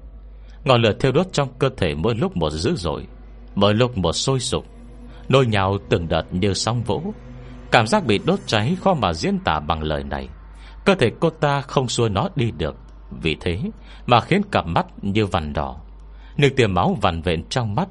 [0.65, 3.07] Ngọn lửa thiêu đốt trong cơ thể Mỗi lúc một dữ dội,
[3.55, 4.67] Mỗi lúc một sôi sục.
[5.29, 7.03] Nôi nhào từng đợt như sóng vỗ.
[7.71, 10.29] Cảm giác bị đốt cháy khó mà diễn tả bằng lời này.
[10.85, 12.77] Cơ thể cô ta không xua nó đi được.
[13.23, 13.59] Vì thế
[14.07, 15.77] mà khiến cặp mắt như vằn đỏ.
[16.37, 17.89] Nước tia máu vằn vện trong mắt.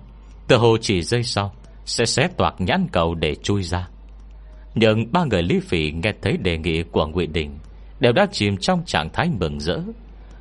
[0.48, 1.54] Tựa hồ chỉ giây sau
[1.86, 3.88] Sẽ xé toạc nhãn cầu để chui ra.
[4.76, 7.58] Nhưng ba người Lý Phỉ nghe thấy đề nghị của Ngụy Đình
[8.00, 9.80] Đều đã chìm trong trạng thái mừng rỡ.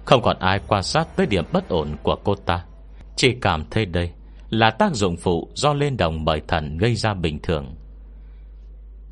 [0.04, 2.64] Không còn ai quan sát tới điểm bất ổn của cô ta.
[3.16, 4.10] Chỉ cảm thấy đây
[4.50, 7.74] Là tác dụng phụ do lên đồng bởi thần gây ra bình thường.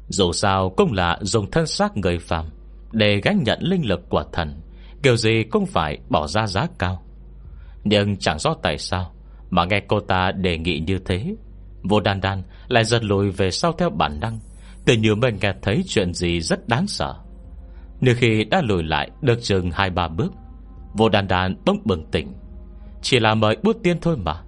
[0.09, 2.47] Dù sao cũng là dùng thân xác người phàm
[2.93, 4.61] để gánh nhận linh lực của thần.
[5.03, 7.03] Kiểu gì cũng phải bỏ ra giá cao.
[7.85, 9.13] Nhưng chẳng rõ tại sao
[9.51, 11.35] Mà nghe cô ta đề nghị như thế.
[11.83, 14.39] Vô đan đan lại giật lùi về sau theo bản năng,
[14.85, 17.15] Tự như mình nghe thấy chuyện gì rất đáng sợ.
[18.01, 20.33] Nếu khi đã lùi lại Được chừng hai ba bước,
[20.95, 22.33] Vô đan đan bỗng bừng tỉnh.
[23.03, 24.43] Chỉ là mời bút tiên thôi mà,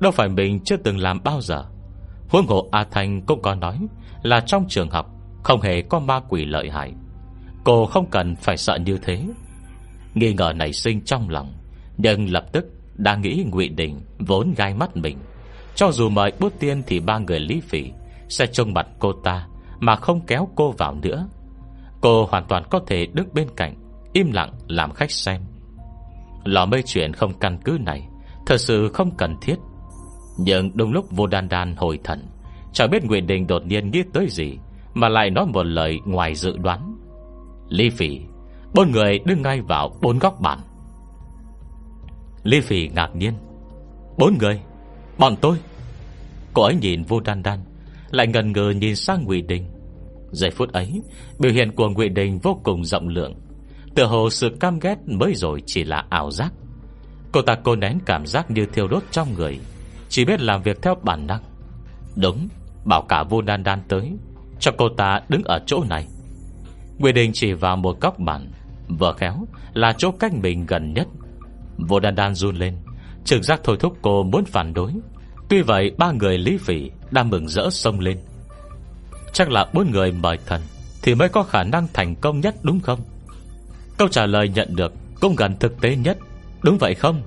[0.00, 1.64] Đâu phải mình chưa từng làm bao giờ.
[2.28, 3.78] Huống hộ A Thanh cũng có nói
[4.22, 5.10] Là trong trường học
[5.42, 6.92] Không hề có ma quỷ lợi hại.
[7.64, 9.24] Cô không cần phải sợ như thế.
[10.14, 11.54] Nghi ngờ nảy sinh trong lòng,
[11.96, 15.18] Nhưng lập tức đã nghĩ ngụy Đình Vốn gai mắt mình.
[15.74, 17.90] Cho dù mời bút tiên thì ba người lý phỉ
[18.28, 19.46] Sẽ trông mặt cô ta
[19.80, 21.28] Mà không kéo cô vào nữa.
[22.00, 23.74] Cô hoàn toàn có thể đứng bên cạnh,
[24.12, 25.40] Im lặng làm khách xem.
[26.44, 28.08] Lò mây chuyện không căn cứ này
[28.46, 29.56] Thật sự không cần thiết.
[30.38, 32.26] Nhưng đúng lúc vô đan đan hồi thần
[32.72, 34.58] Chẳng biết Nguyễn Đình đột nhiên nghĩ tới gì
[34.94, 36.96] Mà lại nói một lời ngoài dự đoán.
[37.68, 38.20] Lý Phỉ
[38.74, 40.58] Bốn người đứng ngay vào bốn góc bàn.
[42.42, 43.34] Lý Phi ngạc nhiên.
[44.18, 44.60] Bốn người?
[45.18, 45.56] Bọn tôi?
[46.52, 47.58] Cô ấy nhìn vô đan đan,
[48.10, 49.64] Lại ngần ngờ nhìn sang Ngụy Đình.
[50.30, 51.02] Giây phút ấy,
[51.38, 53.34] Biểu hiện của Ngụy Đình vô cùng rộng lượng.
[53.94, 56.52] Tựa hồ sự cam ghét mới rồi chỉ là ảo giác.
[57.32, 59.58] Cô ta cô nén cảm giác như thiêu đốt trong người,
[60.08, 61.42] Chỉ biết làm việc theo bản năng.
[62.16, 62.48] Đúng,
[62.84, 64.12] Bảo cả vô đan đan tới,
[64.60, 66.06] Cho cô ta đứng ở chỗ này.
[66.98, 68.50] Ngụy Đình chỉ vào một góc bàn.
[68.98, 71.06] Vừa khéo là chỗ cách mình gần nhất.
[71.78, 72.76] Vô đan đan run lên.
[73.24, 74.92] Trực giác thôi thúc cô muốn phản đối.
[75.48, 78.18] Tuy vậy, ba người Lý Phỉ Đang mừng rỡ sông lên.
[79.32, 80.60] Chắc là bốn người mời thần
[81.02, 83.00] Thì mới có khả năng thành công nhất, đúng không?
[83.98, 86.18] Câu trả lời nhận được Cũng gần thực tế nhất.
[86.62, 87.22] Đúng vậy không?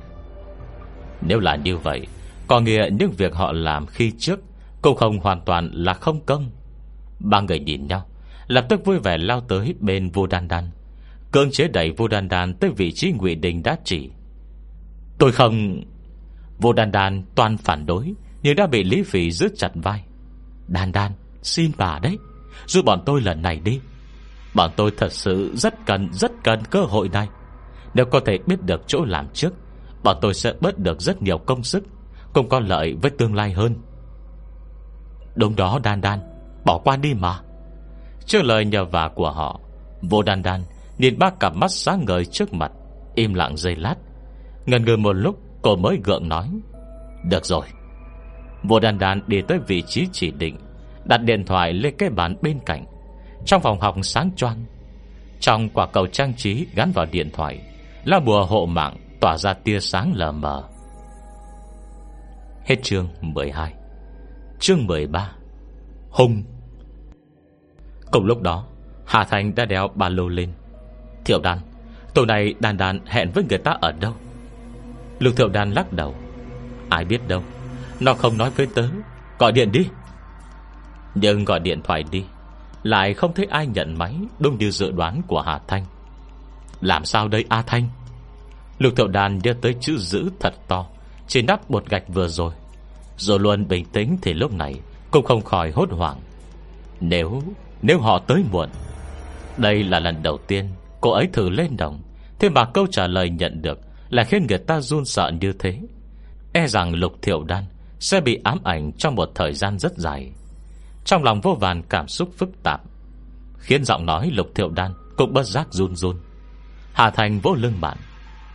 [1.21, 2.07] Nếu là như vậy,
[2.47, 4.39] Có nghĩa những việc họ làm khi trước
[4.81, 6.51] Cũng không hoàn toàn là không công.
[7.19, 8.05] Ba người nhìn nhau,
[8.47, 10.69] Lập tức vui vẻ lao tới bên vô đan đan.
[11.33, 14.09] Cưỡng chế đẩy vô đan đan Tới vị trí ngụy Đình đã chỉ.
[15.17, 15.83] Tôi không
[16.57, 18.13] vô đan đan toàn phản đối,
[18.43, 20.03] Nhưng đã bị Lý Phỉ giữ chặt vai.
[20.67, 21.11] Đan đan,
[21.41, 22.17] xin bà đấy,
[22.65, 23.79] Giúp bọn tôi lần này đi.
[24.53, 27.27] Bọn tôi thật sự rất cần Rất cần cơ hội này.
[27.93, 29.53] Nếu có thể biết được chỗ làm trước,
[30.03, 31.83] Bọn tôi sẽ bớt được rất nhiều công sức,
[32.33, 33.75] Cũng có lợi với tương lai hơn.
[35.35, 36.19] Đúng đó, đan đan,
[36.65, 37.39] Bỏ qua đi mà.
[38.25, 39.59] Trước lời nhờ vả của họ,
[40.01, 40.61] Vô đan đan
[40.97, 42.71] Nhìn ba cặp mắt sáng ngời trước mặt,
[43.15, 43.95] Im lặng giây lát.
[44.65, 46.49] Ngần ngừ một lúc, cô mới gượng nói,
[47.29, 47.65] Được rồi.
[48.63, 50.57] Vô đan đan đi tới vị trí chỉ định,
[51.05, 52.85] Đặt điện thoại lên cái bàn bên cạnh.
[53.45, 54.65] Trong phòng học sáng choang,
[55.39, 57.61] Trong quả cầu trang trí gắn vào điện thoại
[58.05, 60.63] Là bùa hộ mạng tỏa ra tia sáng lờ mờ.
[62.65, 63.73] Hết chương 12
[64.59, 65.31] Chương 13
[66.09, 66.43] Hùng.
[68.11, 68.65] Cùng lúc đó,
[69.05, 70.53] Hà Thành đã đeo ba lô lên.
[71.25, 71.59] Thiệu đàn
[72.13, 74.13] Tối nay đàn đàn hẹn với người ta ở đâu?
[75.19, 76.15] Lục thiệu đàn lắc đầu.
[76.89, 77.43] Ai biết đâu.
[77.99, 78.87] Nó không nói với tớ.
[79.39, 79.87] Gọi điện đi.
[81.15, 82.23] Nhưng gọi điện thoại đi.
[82.83, 85.85] Lại không thấy ai nhận máy, Đúng như dự đoán của Hà Thanh.
[86.81, 87.89] Làm sao đây, A Thanh?
[88.79, 90.85] Lục thiệu đàn đưa tới chữ giữ thật to
[91.27, 92.53] Trên nắp bột gạch vừa rồi.
[93.17, 94.75] Rồi luôn bình tĩnh thì lúc này
[95.11, 96.19] Cũng không khỏi hốt hoảng.
[96.99, 97.41] Nếu
[97.81, 98.69] Nếu họ tới muộn,
[99.57, 100.69] Đây là lần đầu tiên
[101.03, 102.01] Cô ấy thử lên đồng
[102.39, 103.79] Thế mà câu trả lời nhận được
[104.09, 105.79] Là khiến người ta run sợ như thế.
[106.53, 107.65] E rằng lục thiệu đan
[107.99, 110.31] Sẽ bị ám ảnh trong một thời gian rất dài.
[111.05, 112.81] Trong lòng vô vàn cảm xúc phức tạp
[113.57, 116.15] Khiến giọng nói lục thiệu đan Cũng bất giác run run.
[116.93, 117.97] Hà Thành vỗ lưng bạn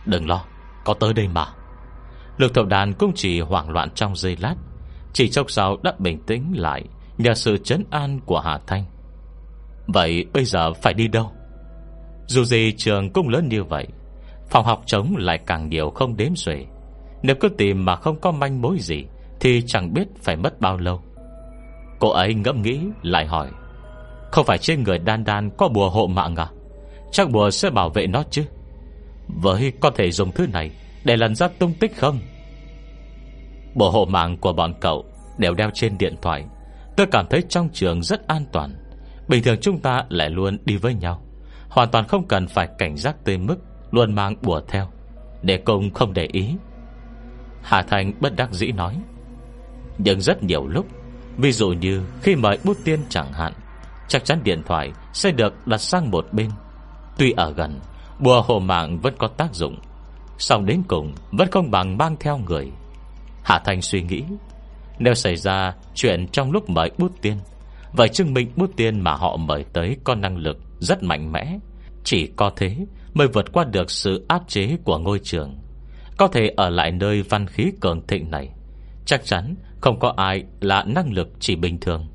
[0.05, 0.45] Đừng lo,
[0.83, 1.47] có tới đây mà.
[2.37, 4.55] Lục thiệu đan cũng chỉ hoảng loạn trong giây lát
[5.13, 6.83] Chỉ chốc sau đã bình tĩnh lại
[7.17, 8.85] Nhờ sự chấn an của Hà Thanh
[9.87, 11.31] Vậy bây giờ phải đi đâu?
[12.29, 13.87] Dù gì trường cũng lớn như vậy,
[14.49, 16.65] Phòng học trống lại càng nhiều không đếm xuể.
[17.23, 19.05] Nếu cứ tìm mà không có manh mối gì,
[19.39, 21.01] Thì chẳng biết phải mất bao lâu.
[21.99, 23.47] Cô ấy ngẫm nghĩ, lại hỏi,
[24.31, 26.47] Không phải trên người đan đan có bùa hộ mạng à?
[27.11, 28.43] Chắc bùa sẽ bảo vệ nó chứ?
[29.27, 30.71] Với có thể dùng thứ này
[31.03, 32.19] Để lần ra tung tích không?
[33.75, 35.05] Bộ hộ mạng của bọn cậu
[35.37, 36.45] Đều đeo trên điện thoại.
[36.97, 38.75] Tôi cảm thấy trong trường rất an toàn.
[39.27, 41.21] Bình thường chúng ta lại luôn đi với nhau.
[41.69, 43.57] Hoàn toàn không cần phải cảnh giác tới mức
[43.91, 44.87] Luôn mang bùa theo.
[45.41, 46.55] Để công không để ý.
[47.61, 48.95] Hà Thành bất đắc dĩ nói,
[49.97, 50.85] Nhưng rất nhiều lúc,
[51.37, 53.53] Ví dụ như khi mời bút tiên chẳng hạn,
[54.07, 56.49] Chắc chắn điện thoại Sẽ được đặt sang một bên.
[57.17, 57.79] Tuy ở gần,
[58.19, 59.79] Bùa hồ mạng vẫn có tác dụng
[60.37, 62.71] Xong đến cùng Vẫn không bằng mang theo người.
[63.43, 64.23] Hà Thành suy nghĩ,
[64.99, 67.37] Nếu xảy ra chuyện trong lúc mời bút tiên,
[67.93, 71.59] Vậy chứng minh bút tiên mà họ mời tới Có năng lực rất mạnh mẽ.
[72.03, 72.75] Chỉ có thế
[73.13, 75.59] mới vượt qua được sự áp chế của ngôi trường.
[76.17, 78.49] Có thể ở lại nơi văn khí cường thịnh này,
[79.05, 82.07] Chắc chắn không có ai là năng lực chỉ bình thường.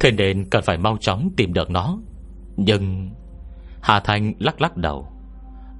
[0.00, 1.98] Thế nên cần phải mau chóng tìm được nó.
[2.56, 3.10] Nhưng
[3.82, 5.08] Hà Thanh lắc lắc đầu.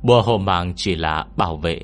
[0.03, 1.81] Bùa hồ mạng chỉ là bảo vệ.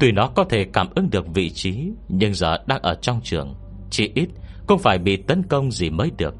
[0.00, 3.54] Tuy nó có thể cảm ứng được vị trí, Nhưng giờ đang ở trong trường,
[3.90, 4.28] Chỉ ít
[4.66, 6.34] cũng phải bị tấn công gì mới được.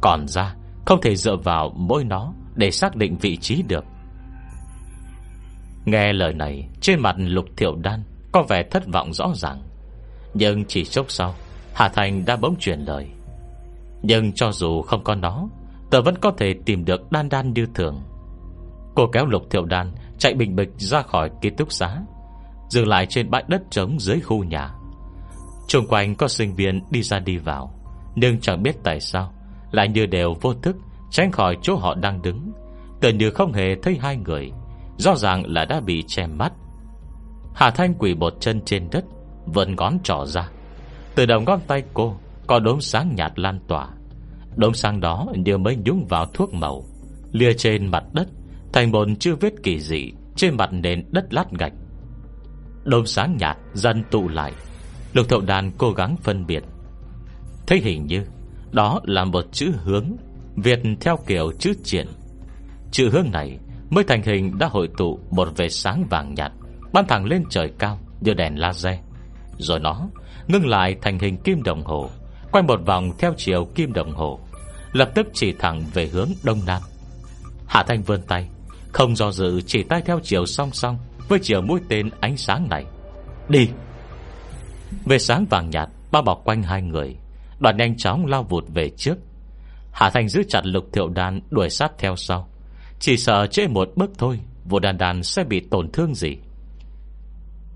[0.00, 0.54] Còn ra
[0.86, 3.84] không thể dựa vào mỗi nó Để xác định vị trí được.
[5.84, 9.62] Nghe lời này, Trên mặt lục thiểu đan Có vẻ thất vọng rõ ràng.
[10.34, 11.34] Nhưng chỉ chốc sau,
[11.74, 13.08] Hà Thành đã bỗng chuyển lời.
[14.02, 15.48] Nhưng cho dù không có nó,
[15.90, 18.02] Tớ vẫn có thể tìm được đan đan như thường.
[18.94, 21.98] Cô kéo lục thiểu đan Chạy bình bịch ra khỏi ký túc xá,
[22.68, 24.70] Dừng lại trên bãi đất trống dưới khu nhà.
[25.68, 27.74] Trung quanh có sinh viên đi ra đi vào,
[28.14, 29.33] Nhưng chẳng biết tại sao
[29.74, 30.76] lại như đều vô thức,
[31.10, 32.52] Tránh khỏi chỗ họ đang đứng.
[33.00, 34.52] Tự như không hề thấy hai người,
[34.96, 36.52] Rõ ràng là đã bị che mắt.
[37.54, 39.04] Hà Thanh quỷ bột chân trên đất
[39.46, 40.48] Vẫn ngón trỏ ra.
[41.14, 42.16] Từ đầu ngón tay cô,
[42.46, 43.88] Có đốm sáng nhạt lan tỏa.
[44.56, 46.84] Đốm sáng đó như mới nhúng vào thuốc màu,
[47.32, 48.28] Lìa trên mặt đất,
[48.72, 51.72] Thành một chưa vết kỳ dị Trên mặt nền đất lát gạch.
[52.84, 54.52] Đốm sáng nhạt dần tụ lại,
[55.12, 56.64] Lục thậu đàn cố gắng phân biệt.
[57.66, 58.24] Thấy hình như
[58.74, 60.04] đó là một chữ hướng
[60.56, 62.06] Việt theo kiểu chữ triển
[62.90, 63.58] Chữ hướng này
[63.90, 66.52] Mới thành hình đã hội tụ Một vệt sáng vàng nhạt
[66.94, 68.94] ban thẳng lên trời cao như đèn laser.
[69.58, 70.08] Rồi nó
[70.48, 72.10] ngưng lại thành hình kim đồng hồ,
[72.52, 74.40] Quay một vòng theo chiều kim đồng hồ,
[74.92, 76.82] Lập tức chỉ thẳng về hướng đông nam.
[77.66, 78.48] Hạ Thanh vươn tay,
[78.92, 80.98] Không do dự chỉ tay theo chiều song song
[81.28, 82.84] Với chiều mũi tên ánh sáng này.
[83.48, 83.68] Đi!
[85.04, 87.16] Về sáng vàng nhạt Bao bọc quanh hai người
[87.64, 89.14] Đoàn nhanh chóng lao vụt về trước.
[89.92, 92.48] Hà Thành giữ chặt lục thiệu đàn Đuổi sát theo sau.
[92.98, 96.36] Chỉ sợ trễ một bước thôi Vô đàn đàn sẽ bị tổn thương gì?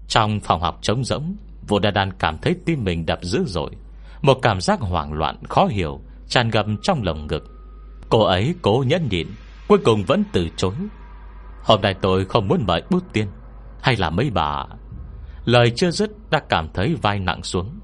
[0.08, 1.36] Trong phòng học trống rỗng
[1.68, 3.70] Vô đàn đàn cảm thấy tim mình đập dữ dội.
[4.22, 7.44] Một cảm giác hoảng loạn, khó hiểu, Tràn ngập trong lồng ngực.
[8.08, 9.28] Cô ấy cố nhẫn nhịn,
[9.68, 10.74] Cuối cùng vẫn từ chối.
[11.62, 13.26] Hôm nay tôi không muốn mời bút tiên,
[13.82, 14.64] Hay là mấy bà?
[15.44, 17.78] Lời chưa dứt đã cảm thấy vai nặng xuống.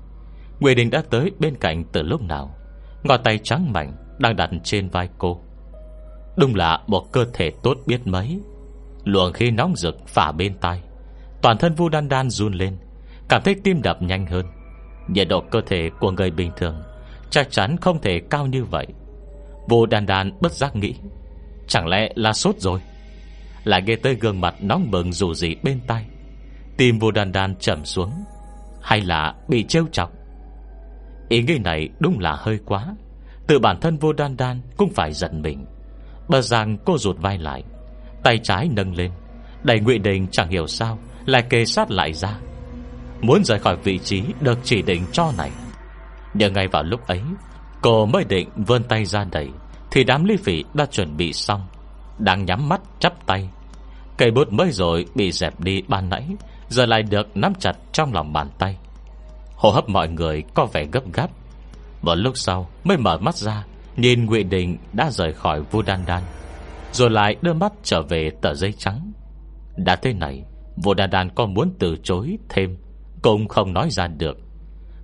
[0.60, 2.54] Nguyễn Đình đã tới bên cạnh từ lúc nào?
[3.02, 5.40] Ngọt tay trắng mảnh Đang đặt trên vai cô.
[6.36, 8.40] Đúng là một cơ thể tốt biết mấy.
[9.04, 10.82] Luồng khi nóng rực phả bên tai.
[11.42, 12.76] Toàn thân Vu Đan Đan run lên.
[13.28, 14.46] Cảm thấy tim đập nhanh hơn.
[15.08, 16.82] Nhiệt độ cơ thể của người bình thường
[17.30, 18.86] Chắc chắn không thể cao như vậy.
[19.68, 20.94] Vu Đan Đan bất giác nghĩ,
[21.68, 22.80] Chẳng lẽ là sốt rồi?
[23.64, 26.06] Lại nghe tới gương mặt nóng bừng dù gì bên tay
[26.76, 28.10] Tim vô đan đan chậm xuống.
[28.82, 30.12] Hay là bị trêu chọc?
[31.34, 32.86] Ý nghĩ này đúng là hơi quá.
[33.46, 35.66] Tự bản thân vô đan đan Cũng phải giận mình.
[36.28, 37.62] Bờ rằng cô rụt vai lại,
[38.22, 39.10] Tay trái nâng lên.
[39.62, 42.38] Đẩy Ngụy Đình chẳng hiểu sao Lại kề sát lại ra.
[43.20, 45.50] Muốn rời khỏi vị trí được chỉ định cho này.
[46.34, 47.20] Nhưng ngay vào lúc ấy,
[47.82, 49.48] Cô mới định vươn tay ra đẩy,
[49.90, 51.66] Thì đám ly phỉ đã chuẩn bị xong,
[52.18, 53.48] Đang nhắm mắt chắp tay.
[54.18, 56.26] Cây bút mới rồi bị dẹp đi ban nãy,
[56.68, 58.76] Giờ lại được nắm chặt trong lòng bàn tay.
[59.64, 61.30] Hô hấp mọi người có vẻ gấp gáp.
[62.02, 63.64] Một lúc sau mới mở mắt ra,
[63.96, 66.22] Nhìn Ngụy Đình đã rời khỏi Vu Đan Đan,
[66.92, 69.12] Rồi lại đưa mắt trở về tờ giấy trắng.
[69.76, 70.44] Đã thế này,
[70.76, 72.76] Vu Đan Đan có muốn từ chối thêm
[73.22, 74.38] Cũng không nói ra được.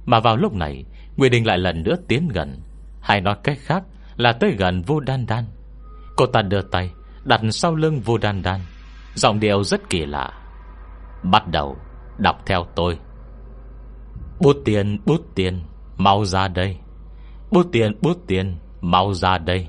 [0.07, 0.85] Mà vào lúc này,
[1.17, 2.61] Ngụy Đình lại lần nữa tiến gần,
[3.01, 3.83] Hay nói cách khác
[4.17, 5.45] là tới gần Vu Đan Đan.
[6.17, 6.91] Cô ta đưa tay
[7.25, 8.61] Đặt sau lưng Vu Đan Đan,
[9.15, 10.33] Giọng điệu rất kỳ lạ.
[11.23, 11.77] Bắt đầu
[12.19, 12.99] đọc theo tôi.
[14.41, 15.61] Bút tiền bút tiền,
[15.97, 16.77] Mau ra đây.
[17.51, 19.67] Bút tiền bút tiền, Mau ra đây.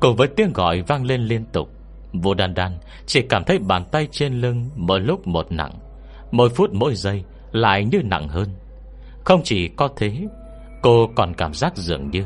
[0.00, 1.70] Cùng với tiếng gọi vang lên liên tục.
[2.12, 5.72] Vô đan đan, chỉ cảm thấy bàn tay trên lưng Mỗi lúc một nặng.
[6.30, 8.48] Mỗi phút mỗi giây lại như nặng hơn.
[9.24, 10.26] Không chỉ có thế,
[10.82, 12.24] Cô còn cảm giác dường như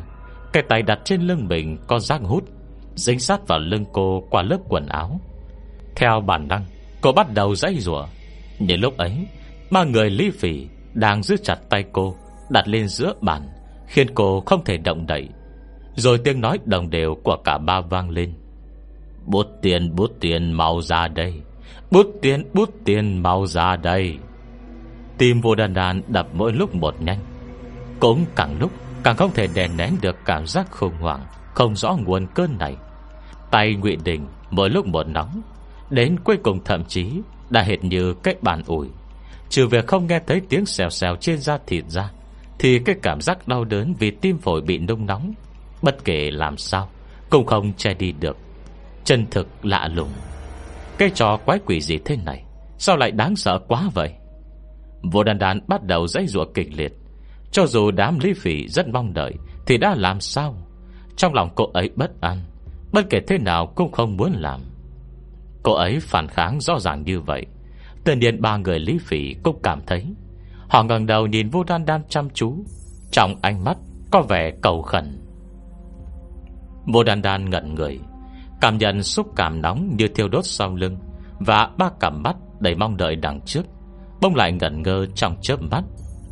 [0.53, 2.45] Cái tay đặt trên lưng mình có giác hút,
[2.95, 5.21] Dính sát vào lưng cô qua lớp quần áo.
[5.97, 6.65] Theo bản năng,
[7.01, 8.07] Cô bắt đầu dãy rủa.
[8.59, 9.27] Nhưng lúc ấy,
[9.71, 12.16] Ba người ly phỉ đang giữ chặt tay cô,
[12.51, 13.49] Đặt lên giữa bàn,
[13.86, 15.28] Khiến cô không thể động đậy.
[15.95, 18.34] Rồi tiếng nói đồng đều của cả ba vang lên.
[19.26, 21.34] Bút tiền bút tiền mau ra đây.
[21.91, 24.18] Bút tiền bút tiền mau ra đây.
[25.18, 27.18] Tim vô đàn đàn đập mỗi lúc một nhanh.
[28.01, 28.72] Cũng càng lúc,
[29.03, 32.76] Càng không thể đè nén được cảm giác khủng hoảng, Không rõ nguồn cơn này.
[33.51, 35.43] Tay Ngụy Đình, mỗi lúc một nóng,
[35.91, 37.20] Đến cuối cùng thậm chí
[37.51, 38.89] Đã hệt như cách bàn ủi.
[39.49, 42.11] Trừ việc không nghe thấy tiếng xèo xèo trên da thịt ra,
[42.59, 45.34] Thì cái cảm giác đau đớn Vì tim phổi bị nung nóng,
[45.82, 46.88] Bất kể làm sao,
[47.30, 48.36] Cũng không che đi được.
[49.05, 50.11] Chân thực lạ lùng.
[50.99, 52.44] Cái trò quái quỷ gì thế này?
[52.78, 54.12] Sao lại đáng sợ quá vậy?
[55.03, 56.92] Vô đàn đàn bắt đầu dãy rủa kịch liệt.
[57.53, 59.34] Cho dù đám lý phỉ rất mong đợi,
[59.66, 60.57] Thì đã làm sao?
[61.16, 62.38] Trong lòng cô ấy bất an,
[62.92, 64.61] Bất kể thế nào cũng không muốn làm.
[65.62, 67.46] Cô ấy phản kháng rõ ràng như vậy.
[68.09, 70.05] Tự nhiên ba người lý phỉ cũng cảm thấy.
[70.69, 72.65] Họ ngẩng đầu nhìn vô đan đan chăm chú.
[73.13, 73.77] Trong ánh mắt
[74.11, 75.21] Có vẻ cầu khẩn.
[76.87, 78.01] Vô đan đan ngẩn người,
[78.61, 80.99] Cảm nhận xúc cảm nóng như thiêu đốt sau lưng
[81.39, 83.63] Và ba cảm mắt đầy mong đợi đằng trước.
[84.21, 85.85] Bông lại ngẩn ngơ trong chớp mắt,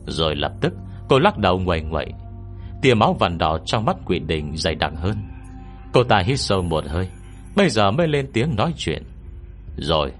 [0.06, 0.72] Rồi lập tức
[1.08, 2.12] cô lắc đầu ngoầy ngoậy
[2.82, 5.16] Tia máu vằn đỏ trong mắt quỷ đình dày đặc hơn.
[5.92, 7.08] Cô ta hít sâu một hơi,
[7.56, 9.02] Bây giờ mới lên tiếng nói chuyện.
[9.76, 10.12] Rồi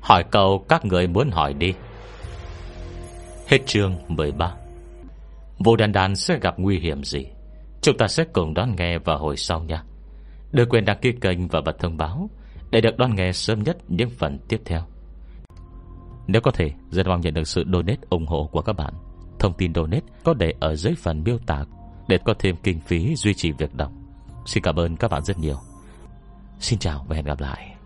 [0.00, 1.74] Hỏi câu các người muốn hỏi đi.
[3.46, 4.54] Hết chương 13
[5.58, 7.26] Vô đàn đàn sẽ gặp nguy hiểm gì?
[7.80, 9.82] Chúng ta sẽ cùng đón nghe vào hồi sau nha.
[10.52, 12.30] Đừng quên đăng ký kênh và bật thông báo
[12.70, 14.82] Để được đón nghe sớm nhất những phần tiếp theo.
[16.26, 18.94] Nếu có thể, Rất mong nhận được sự donate ủng hộ của các bạn.
[19.38, 21.64] Thông tin donate có để ở dưới phần miêu tả
[22.08, 23.92] Để có thêm kinh phí duy trì việc đọc.
[24.46, 25.56] Xin cảm ơn các bạn rất nhiều.
[26.60, 27.77] Xin chào và hẹn gặp lại.